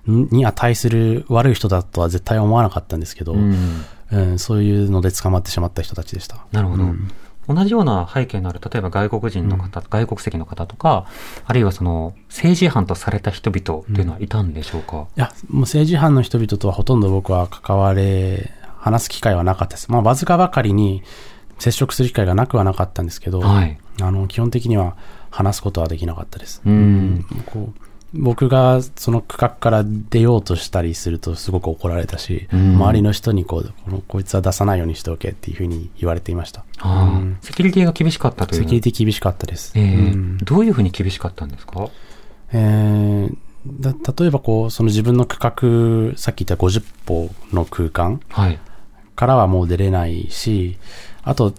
[0.06, 3.84] に値する悪い人だとは絶対思わなかったんですけど、うん。
[4.12, 6.46] うんそういうので捕まってしまった人たちでした。
[6.52, 7.10] なるほど、うん。
[7.48, 11.06] 同じような背景のある、例えば外国人の方、外国籍の方とか、
[11.44, 19.90] あるいはその政治犯とされた人々っていうのはいたんでしょうか、いや、もう政治犯の人々とはほとんど僕は関われ、話す機会はなかったです。
[19.90, 21.02] まあ、わずかばかりに
[21.58, 23.78] 接触する機会がなくはなかったんですけど、はい。
[24.00, 24.96] あの、基本的には
[25.30, 26.60] 話すことはできなかったです。
[26.64, 27.26] うん。
[27.46, 27.83] こう
[28.16, 32.74] 僕がその区画から出ようとしたりするとすごく怒られたし、うん。
[32.76, 36.64] 周りの人にこうこの、こいつは出さないようにしておけっていうふうに言われていました。
[36.84, 37.38] うん。
[37.42, 38.60] セキュリティが厳しかったという。
[38.60, 39.72] セキュリティ厳しかったです。
[39.76, 39.94] ええ。
[39.94, 40.38] うん。
[40.38, 41.88] どういうふうに厳しかったんですか？
[42.52, 48.58] えーだ例えばこう、その自分の区画、さっき言った50歩の空間はい。
[49.16, 50.76] からはもう出れないし、
[51.22, 51.54] あと、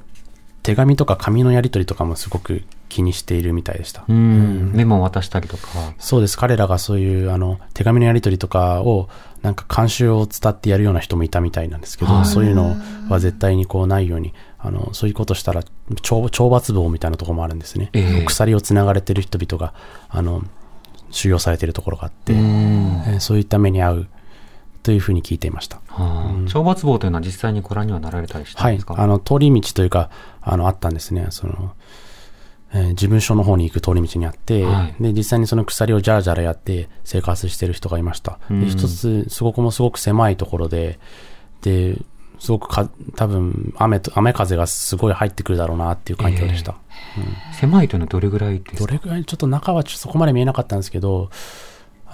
[0.65, 4.03] 手紙とか紙のやり取りとかもすごく気にしているみたいでした。
[4.07, 5.67] うん、メモを渡したりとか。
[5.99, 6.37] そうです。
[6.37, 9.07] 彼らがそういう、あの、手紙のやり取りとかを、
[9.43, 12.75] なんか慣習を伝ってやるような人もいたみたいなんですけど、はいそういうの
[13.09, 17.91] は絶対にこうないように、あの、そういうことしたら、懲懲罰棒みたいなところもあるんですね。
[17.93, 19.75] ええ鎖をつながれてる人々が、
[20.09, 20.41] あの、
[21.11, 24.07] 収容されているところがあって、うんえーそういった目に遭う
[24.85, 25.77] というふうに聞いていました。
[25.87, 28.93] はあ懲罰棒というのは実際にご覧にはなられたりしたはいんですか、。
[28.97, 31.27] あの、通り道というか、あの、あったんですね。
[31.31, 31.73] その、
[32.71, 38.37] えー事務所の方に行く通り道にあって、はいで、実際にその鎖をジャラジャラやって生活してる人がいました。
[38.67, 40.99] 一つ、すごくもすごく狭いところで、
[41.61, 41.97] で、
[42.37, 46.75] すごくか、多分、雨と、雨風がすごい入ってくるだろうなっていう環境でした。
[47.53, 48.85] 狭いというのはどれぐらいですか？
[48.85, 51.29] どれぐらい、ちょっと中はちょっとそこまで見えなかったんですけど、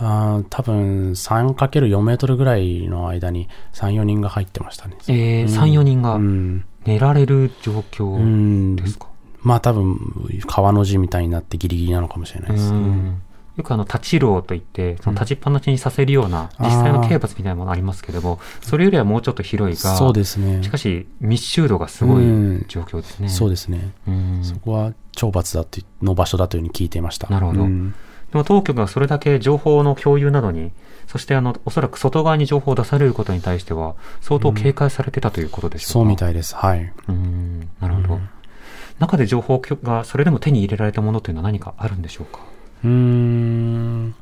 [0.04, 4.96] あー多分 3×4 メートルぐらいの間に3、4人が入ってましたね。
[5.08, 6.66] えー、3、4人がうん。
[6.86, 8.76] 寝られる状う況ん。
[8.76, 9.08] ですか、
[9.44, 10.00] まあ多分、
[10.48, 12.74] 川の字みたいになってギリギリなのかもしれないです。
[12.74, 13.22] うん
[13.58, 20.70] よくあの、立ち牢といって、その立ちっぱなしにさせるような、実際の刑罰みたいなものありますけれども、それよりはもうちょっと広いが、そうですねし。
[20.70, 22.28] かし密集度がすごいう
[22.62, 23.28] ん状況ですね。
[23.28, 23.92] そうですね。
[24.08, 27.28] うんそこは懲罰だっての場所だというふうに聞いていました。
[27.28, 27.94] なるほどうん
[28.32, 30.72] でも当局がそれだけ情報の共有などに、
[31.08, 36.56] そしてあの、おそらく外側に情報を出されることに対しては、相当警戒されてたということでしょうか、そうみたいです。
[36.56, 36.94] はい。
[37.10, 38.20] うん、なるほど。
[39.00, 42.40] 中で情報がそれでも手に入れられたものというのは何かあるんでしょうか？
[42.84, 44.16] うーん。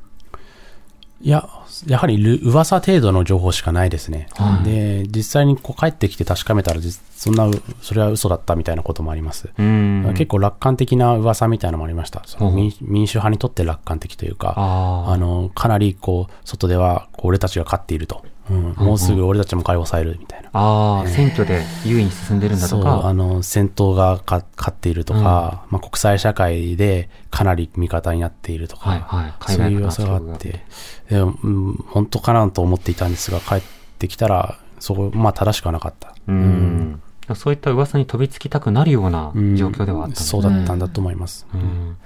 [1.21, 1.49] いや、
[1.85, 4.27] やはりる噂程度の情報しかないですね。
[4.35, 7.49] はいで、実際にこう帰ってきて確かめたら、実そんな、
[7.81, 9.49] それは嘘だったみたいなこともあります。
[9.57, 10.13] うん。
[10.13, 12.23] 結構楽観的な噂みたいなのもありました。
[12.25, 18.23] その民民主派にとって楽観的というか、あの、かなりこう、外では、こう俺たちが勝っていると。
[18.49, 20.49] うん、もうすぐ俺たちも解放されるみたいな。
[20.53, 23.07] ああ、選挙で優位に進んでるんだそう、とか。
[23.07, 29.33] あの、戦闘がか勝っているとか、まあ国際社会でかなり味方になっているとか、はいはい。
[29.39, 30.65] 海そういう噂があって、
[31.09, 33.61] でもうん、本当かなと思っていたんですが、帰っ
[33.99, 36.15] てきたら、そこ、まあ正しくはなかった。
[36.27, 37.01] うん。
[37.35, 41.45] そういった噂に飛びつきたくなるようなうん状況ではあったんですそうだったんだと思います。
[41.53, 41.97] うん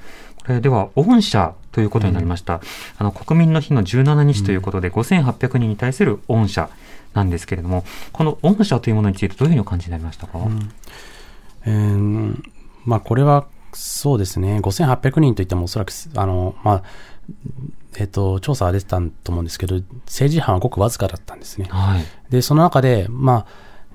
[0.46, 2.62] これでは、御社ということになりました。
[2.98, 6.70] あの、国民の日の17日ということで、5800人に対する御社
[7.14, 10.39] なんですけれども、この御社というものについてどういうふうにお感じになりましたか、
[11.66, 12.44] えー
[12.86, 16.84] まあこれは、そうですね、5800人といってもおそらく、あの、まあ、
[17.98, 19.76] えっ、と、調査は出てたと思うんですけど、
[20.06, 21.68] 政治犯はごくわずかだったんですね。
[21.70, 22.04] はい。
[22.30, 23.46] で、その中で、まあ、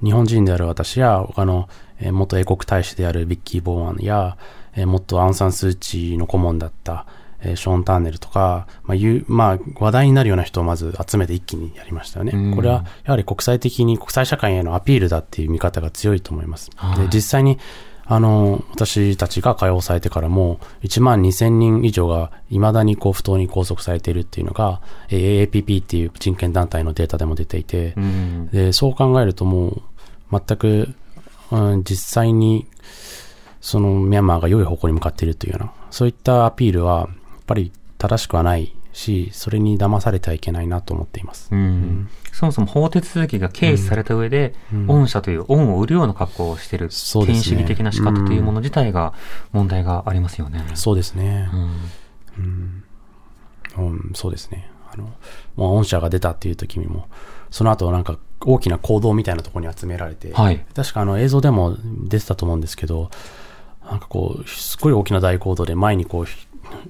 [0.02, 1.68] 日本人である私や、他の、
[2.00, 4.36] えー元英国大使であるビッキー・ボーアンや、
[4.78, 7.06] えー元アウン・サン・スー・チーの顧問だった、
[7.40, 12.32] えーショーン・ターネルとか、まあ、いう、まあ、話題になるような人をまず集めて一気にやりましたよね。
[12.34, 16.70] うんこれは、やはり国際的に、国際社会へのアピールだっていう見方が強いと思います。
[16.76, 17.58] はいで、実際に、
[18.10, 28.48] あの、私たちが解放されてからも、1万2000人以上が未だにこう不当に拘束されているっていうのが、えー AAPP っていう人権団体のデータでも出ていて、うん。
[28.48, 29.82] で、そう考えるともう、
[30.32, 30.88] 全く、
[31.50, 32.66] うん、実際に、
[33.68, 37.08] そのミャンマーが良い方向に向かっているというような、そういったアピールは、やっ
[37.46, 41.50] ぱり正しくはないし、それに騙されてはいけないなと思っています。
[41.52, 49.12] うんそもそも法手続きが軽視された上で、うん恩赦という恩を売るような格好をしている、権威主義的な仕方というもの自体が
[49.52, 50.64] 問題がありますよね。
[50.72, 51.50] そうですね。
[51.52, 52.84] うん
[53.76, 54.70] うん、そうですね。
[54.90, 55.12] あの、
[55.56, 57.06] もう御社が出たっていう時にも、
[57.50, 63.10] その後なんか大きな行動みたいなところに集められて、はい確かあの映像でも出てたと思うんですけど、
[63.90, 66.26] なんかこう、すごい大きな大行動で前にこう、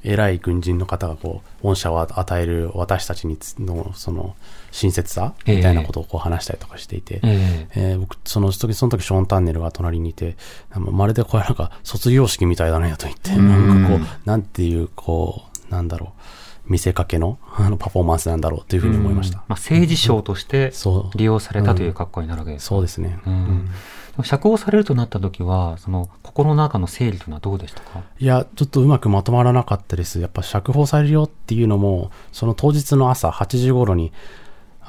[0.03, 4.34] 偉い軍人の方がこう、御社を与える私たちにつの、その、
[4.70, 7.92] 親切さみたいなことをこう話したりとかしていて、ええ。
[7.92, 10.36] えー僕、その時、その時、ショーン・タンネルが隣にいて、
[10.74, 16.12] まるでこれなんか、卒業式みたいだね、と言って、なんかこう、なんていう、こう、なんだろ
[16.66, 19.38] う、見せかけの、 あの、パフォーマンスなんだろうというふうに思いました。
[19.38, 20.72] まあ、政治賞として
[21.14, 22.68] 利用されたという格好になるわけですか。
[22.70, 23.18] そうですね。
[23.26, 23.70] うん
[24.25, 28.03] 釈放されるとなった時は、その心の中の整理というのはどうでしたか？
[28.19, 30.21] いや、ちょっとうまくまとまらなかったです。
[30.21, 34.12] やっぱ釈放されるよっていうのも、その当日の朝8時頃に、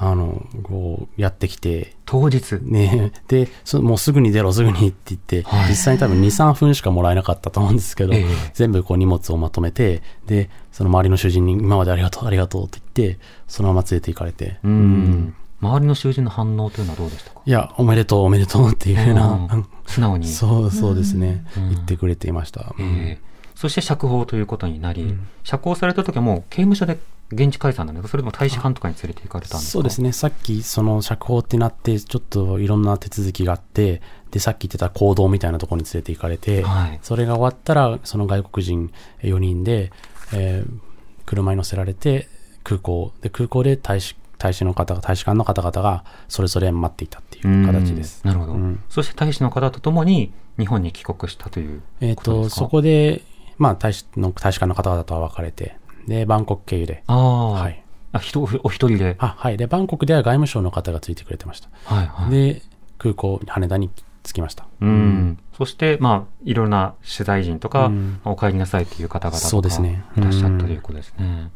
[0.01, 2.53] あの、こう、やってきて、当日？
[2.61, 3.11] ね。
[3.27, 5.69] で、そもうすぐに出ろ、すぐにって言って、はい。
[5.69, 8.25] 実際に多分2、3分しかもらえなかったと思うんですけど、ええ。
[8.53, 15.35] 全部こう荷物をまとめて、で、その周りの主人に今までありがとう、ありがとうって言って、そのまま連れて行かれて、うん。
[15.61, 17.41] 周りの囚人の反応というのはどうでしたか？
[17.45, 19.65] いや、おめでとう、おめでとうっていうふうな、うん。
[19.85, 20.27] 素直に。
[20.27, 21.69] そう、そうですね、うん。
[21.71, 22.73] 言ってくれていました。
[22.79, 23.29] ええ。
[23.55, 26.97] そして釈放ということになり、釈放された時はもう刑務所で
[27.31, 28.07] 現地解散なんですか？
[28.09, 29.71] それとも大使館とかに連れて行かれたんですか？
[29.73, 34.01] そうですね、さっきその釈放ってなって、ちょっといろんな手続きがあって、
[34.31, 36.99] で、さっき言ってた行動みたいなところに連れて行かれて、はい。
[37.01, 38.93] それが終わったら、その外国人
[39.23, 39.91] 4人で、
[40.33, 40.79] えー
[41.25, 42.27] 車に乗せられて、
[42.63, 48.21] 空港、で、空港で大使、大使の方が、大使館の方々が、それぞれ待っていたっていう形です。
[48.25, 52.55] うんなるほど、うんそして大使の方と共に日本に帰国したというえっ、と、ことですか？
[52.61, 53.21] そこで、
[53.57, 55.77] まあ、大使の、大使館の方々とは別れて、
[56.07, 57.83] で、バンコク経由で、ああ、はい。
[58.11, 59.15] あひとお一人で？
[59.19, 59.57] あ、はい。
[59.57, 61.69] で、バンコクでは外務省の方がついてくれてました。
[61.83, 62.31] はいはい。
[62.31, 62.61] で、
[62.97, 63.91] 空港、羽田に
[64.23, 64.65] 着きました。
[64.81, 65.37] うん。
[65.57, 71.51] そして、まあ、いろんな取材陣とか、うんお帰りなさいという方々とかそうですねいらっしゃったうんということですね。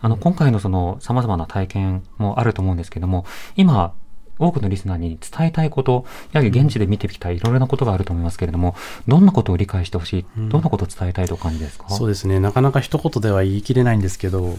[0.00, 3.24] あの、今回のその様々な体験もあると思うんですけども、
[3.56, 3.92] 今、
[4.38, 8.74] 多くのリスナーに伝えたいこと、やはり現地で見てきたいろいろなことがあると思いますけれども、
[9.06, 11.88] どんなことを理解してほしい、どんなことを伝えたいとお感じですか？
[11.90, 12.40] そうですね。
[12.40, 14.56] なかなか一言では言い切れないんですけど、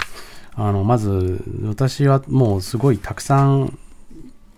[0.56, 3.78] あの、まず、私はもうすごいたくさん、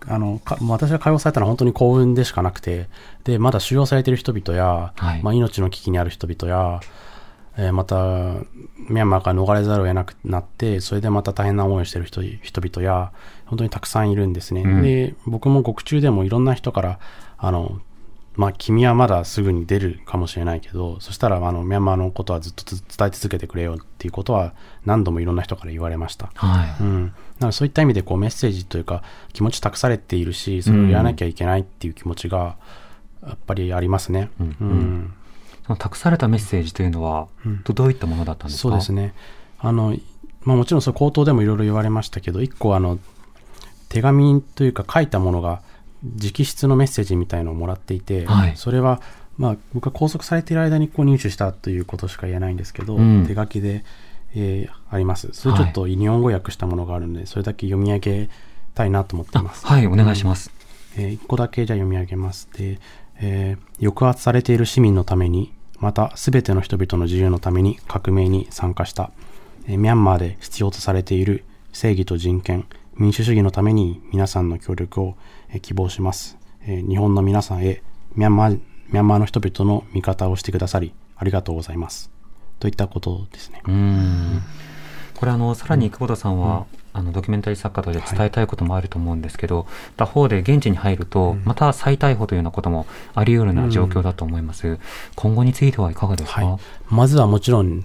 [0.06, 2.88] あの、か私が解放されたのは本当に幸運でしかなくて、
[3.24, 5.22] で、まだ収容されている人々や、はい。
[5.24, 6.80] まあ、命の危機にある人々や、
[7.58, 7.96] えーまた、
[8.88, 13.12] ミャンマーから逃れざるを得なくなって、それでまた大変な思いをしている人人々や、
[13.46, 14.62] 本当にたくさんいるんですね。
[14.62, 17.00] うんで、僕も獄中でもいろんな人から、
[17.36, 17.80] あの、
[18.36, 24.54] まあ、君はまだすぐに出るかもしれないけど、そしたら、あの、ミャンマーのことはずっとつ伝え続けてくれよっていうことは、
[24.86, 26.30] 何度もいろんな人から言われました。
[26.36, 26.82] はい。
[26.82, 27.02] うん。
[27.06, 29.02] なのでそういった意味で、こう、メッセージというか、
[29.32, 32.58] 気持ち託されているし、それをやらなきゃいけないっていう気持ちが、
[33.26, 34.30] やっぱりありますね。
[34.38, 35.14] うんうん
[35.68, 37.28] その託されたメッセージというのは、
[37.64, 38.62] どどういったものだったんですか？
[38.62, 39.14] そうですね。
[39.58, 39.94] あの、
[40.42, 42.98] まあもちろんそれ口頭でもいろいろ言われましたけど、一個あの、
[43.90, 45.62] 手紙というか書いたものが、
[46.02, 49.00] 直筆のメッセージみたいのをもらっていて、はいそれは、
[49.36, 53.84] まあ僕が拘束されている間にこう入手したということしか言えないんですけど、うん手書きで、
[54.34, 55.28] えーあります。
[55.32, 58.30] それちょっと日本語訳したものがあるので、それだけ読み上げ
[58.74, 59.66] たいなと思っていあます。
[59.66, 60.50] はい、お願いします。
[60.96, 62.48] えー一個だけじゃあ読み上げます。
[62.56, 62.80] で、
[63.20, 69.10] えー抑圧されている市民のために、また全ての人々の自由のために革命に参加した、
[69.66, 72.66] えーミャンマーで必要とされている正義と人権、
[72.96, 75.16] 民主主義のために皆さんの協力を、
[75.50, 77.82] えー希望します、えー日本の皆さんへ
[78.14, 82.10] ミャンマー、ミャンマーの人々の味方をしてくださり、ありがとうございます。
[82.58, 83.62] といったことですね。
[83.66, 84.42] うん
[85.14, 86.66] これあの、さらに久保田さんは、
[86.98, 94.78] あのドキュメンタリー作家として伝えたいこともあると思うんですけど、他方で現地に入ると、また再逮捕というようなこともあり得るような状況だと思います。
[95.14, 96.60] 今後についてはいかがですか、はい。
[96.88, 97.84] まずはもちろん、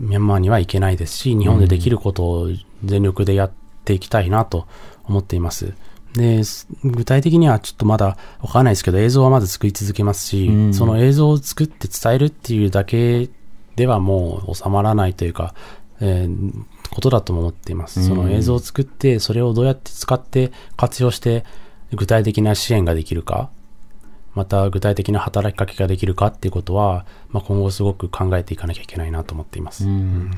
[0.00, 2.48] ミャンマーには行けないですし、日本でできることを
[2.84, 3.52] 全力でやっ
[3.84, 4.66] ていきたいなと
[5.04, 5.74] 思っています。
[6.14, 6.42] で、
[6.84, 13.28] 具体的にはちょっとまだわからないですけど、映像はまず作り続けますし、うんその映像を作って伝えるっていうだけ
[13.76, 15.54] ではもう収まらないというか、
[16.00, 16.52] えー
[16.90, 18.06] ことだとも思っています。
[18.06, 21.44] その映像を作って、それをどうやって使って活用して、
[21.92, 23.50] 具体的な支援ができるか、
[24.34, 29.86] また具体的な働きかけができるかっていうことは、まあ、今後すごく考えていかなきゃいけないなと思っています。
[29.86, 30.30] うん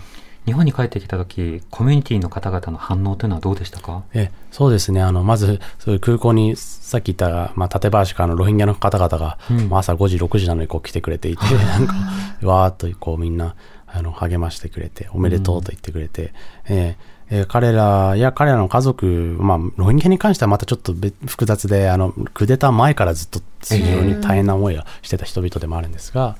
[0.46, 4.04] 日本に帰ってきた時コミュニティの方々の反応というのはどうでしたか？
[4.14, 5.02] えそうですね。
[5.02, 11.94] あの、まず、そういう空港に、さっき言った、まあ、館林からのロヒンギャの方々が、うんまあ朝5時、6時なのにこう来てくれていて、 なんか、
[12.42, 13.54] わーっとこうみんな、
[13.92, 16.32] あの、励ましてくれて、おめでとうと言ってくれて、
[16.66, 26.36] えーえー彼らや彼らの家族、まあ、ロヒンギャに関してはまたちょっと別複雑で、あの、クーデター前からずっと非常に大変な思いをしてた人々でもあるんですが、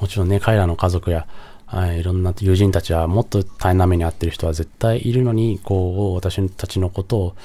[0.00, 1.26] もちろんね、彼らの家族や、
[1.66, 7.36] はい、いろんな友人たちはもっと大変な目に遭ってる人は絶対いるのに、こう、私たちのことを、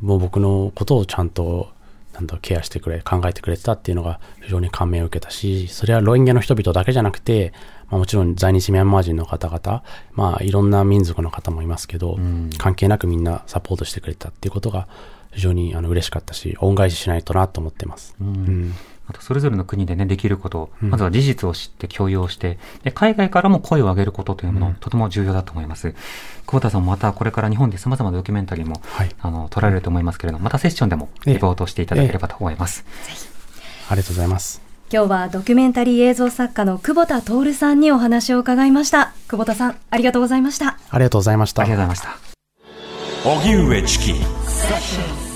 [0.00, 1.68] もう僕のことをちゃんと、
[2.14, 7.52] なんだろうケアしてくれ、考えてくれてたっていうのが非常に感銘を受けたし、それはロヒンギャの人々だけじゃなくて、
[7.90, 9.82] まあ、もちろん在日ミャンマー人の方々、
[10.12, 14.88] まあいろんな民族の方もいますけど、ん関係なくみんなサポートしてくれたっていうことが
[15.32, 18.14] 非常にあの嬉しかったし、恩返ししないとなと思ってます。
[18.20, 18.74] うん
[19.10, 25.94] あとそれぞれの国でね、できること、まずは事実を知って共有をして、で海外からも声を上げることというもの、とても重要だと思います。
[26.46, 32.84] 久保田さんもまたこれから日本で様々なドキュメンタリーも、はいあの、撮られると思いますけれども、またセッションでもリポートしていただければと思います。
[33.88, 34.69] ありがとうございます。
[34.92, 39.12] 今日はドキュメンタリー映像作家の久保田徹さんにお話を伺いました。
[39.28, 40.78] 久保田さん、ありがとうございました。
[40.90, 42.30] ありがとうございましたありがとうございました。
[43.24, 45.29] 荻上チキ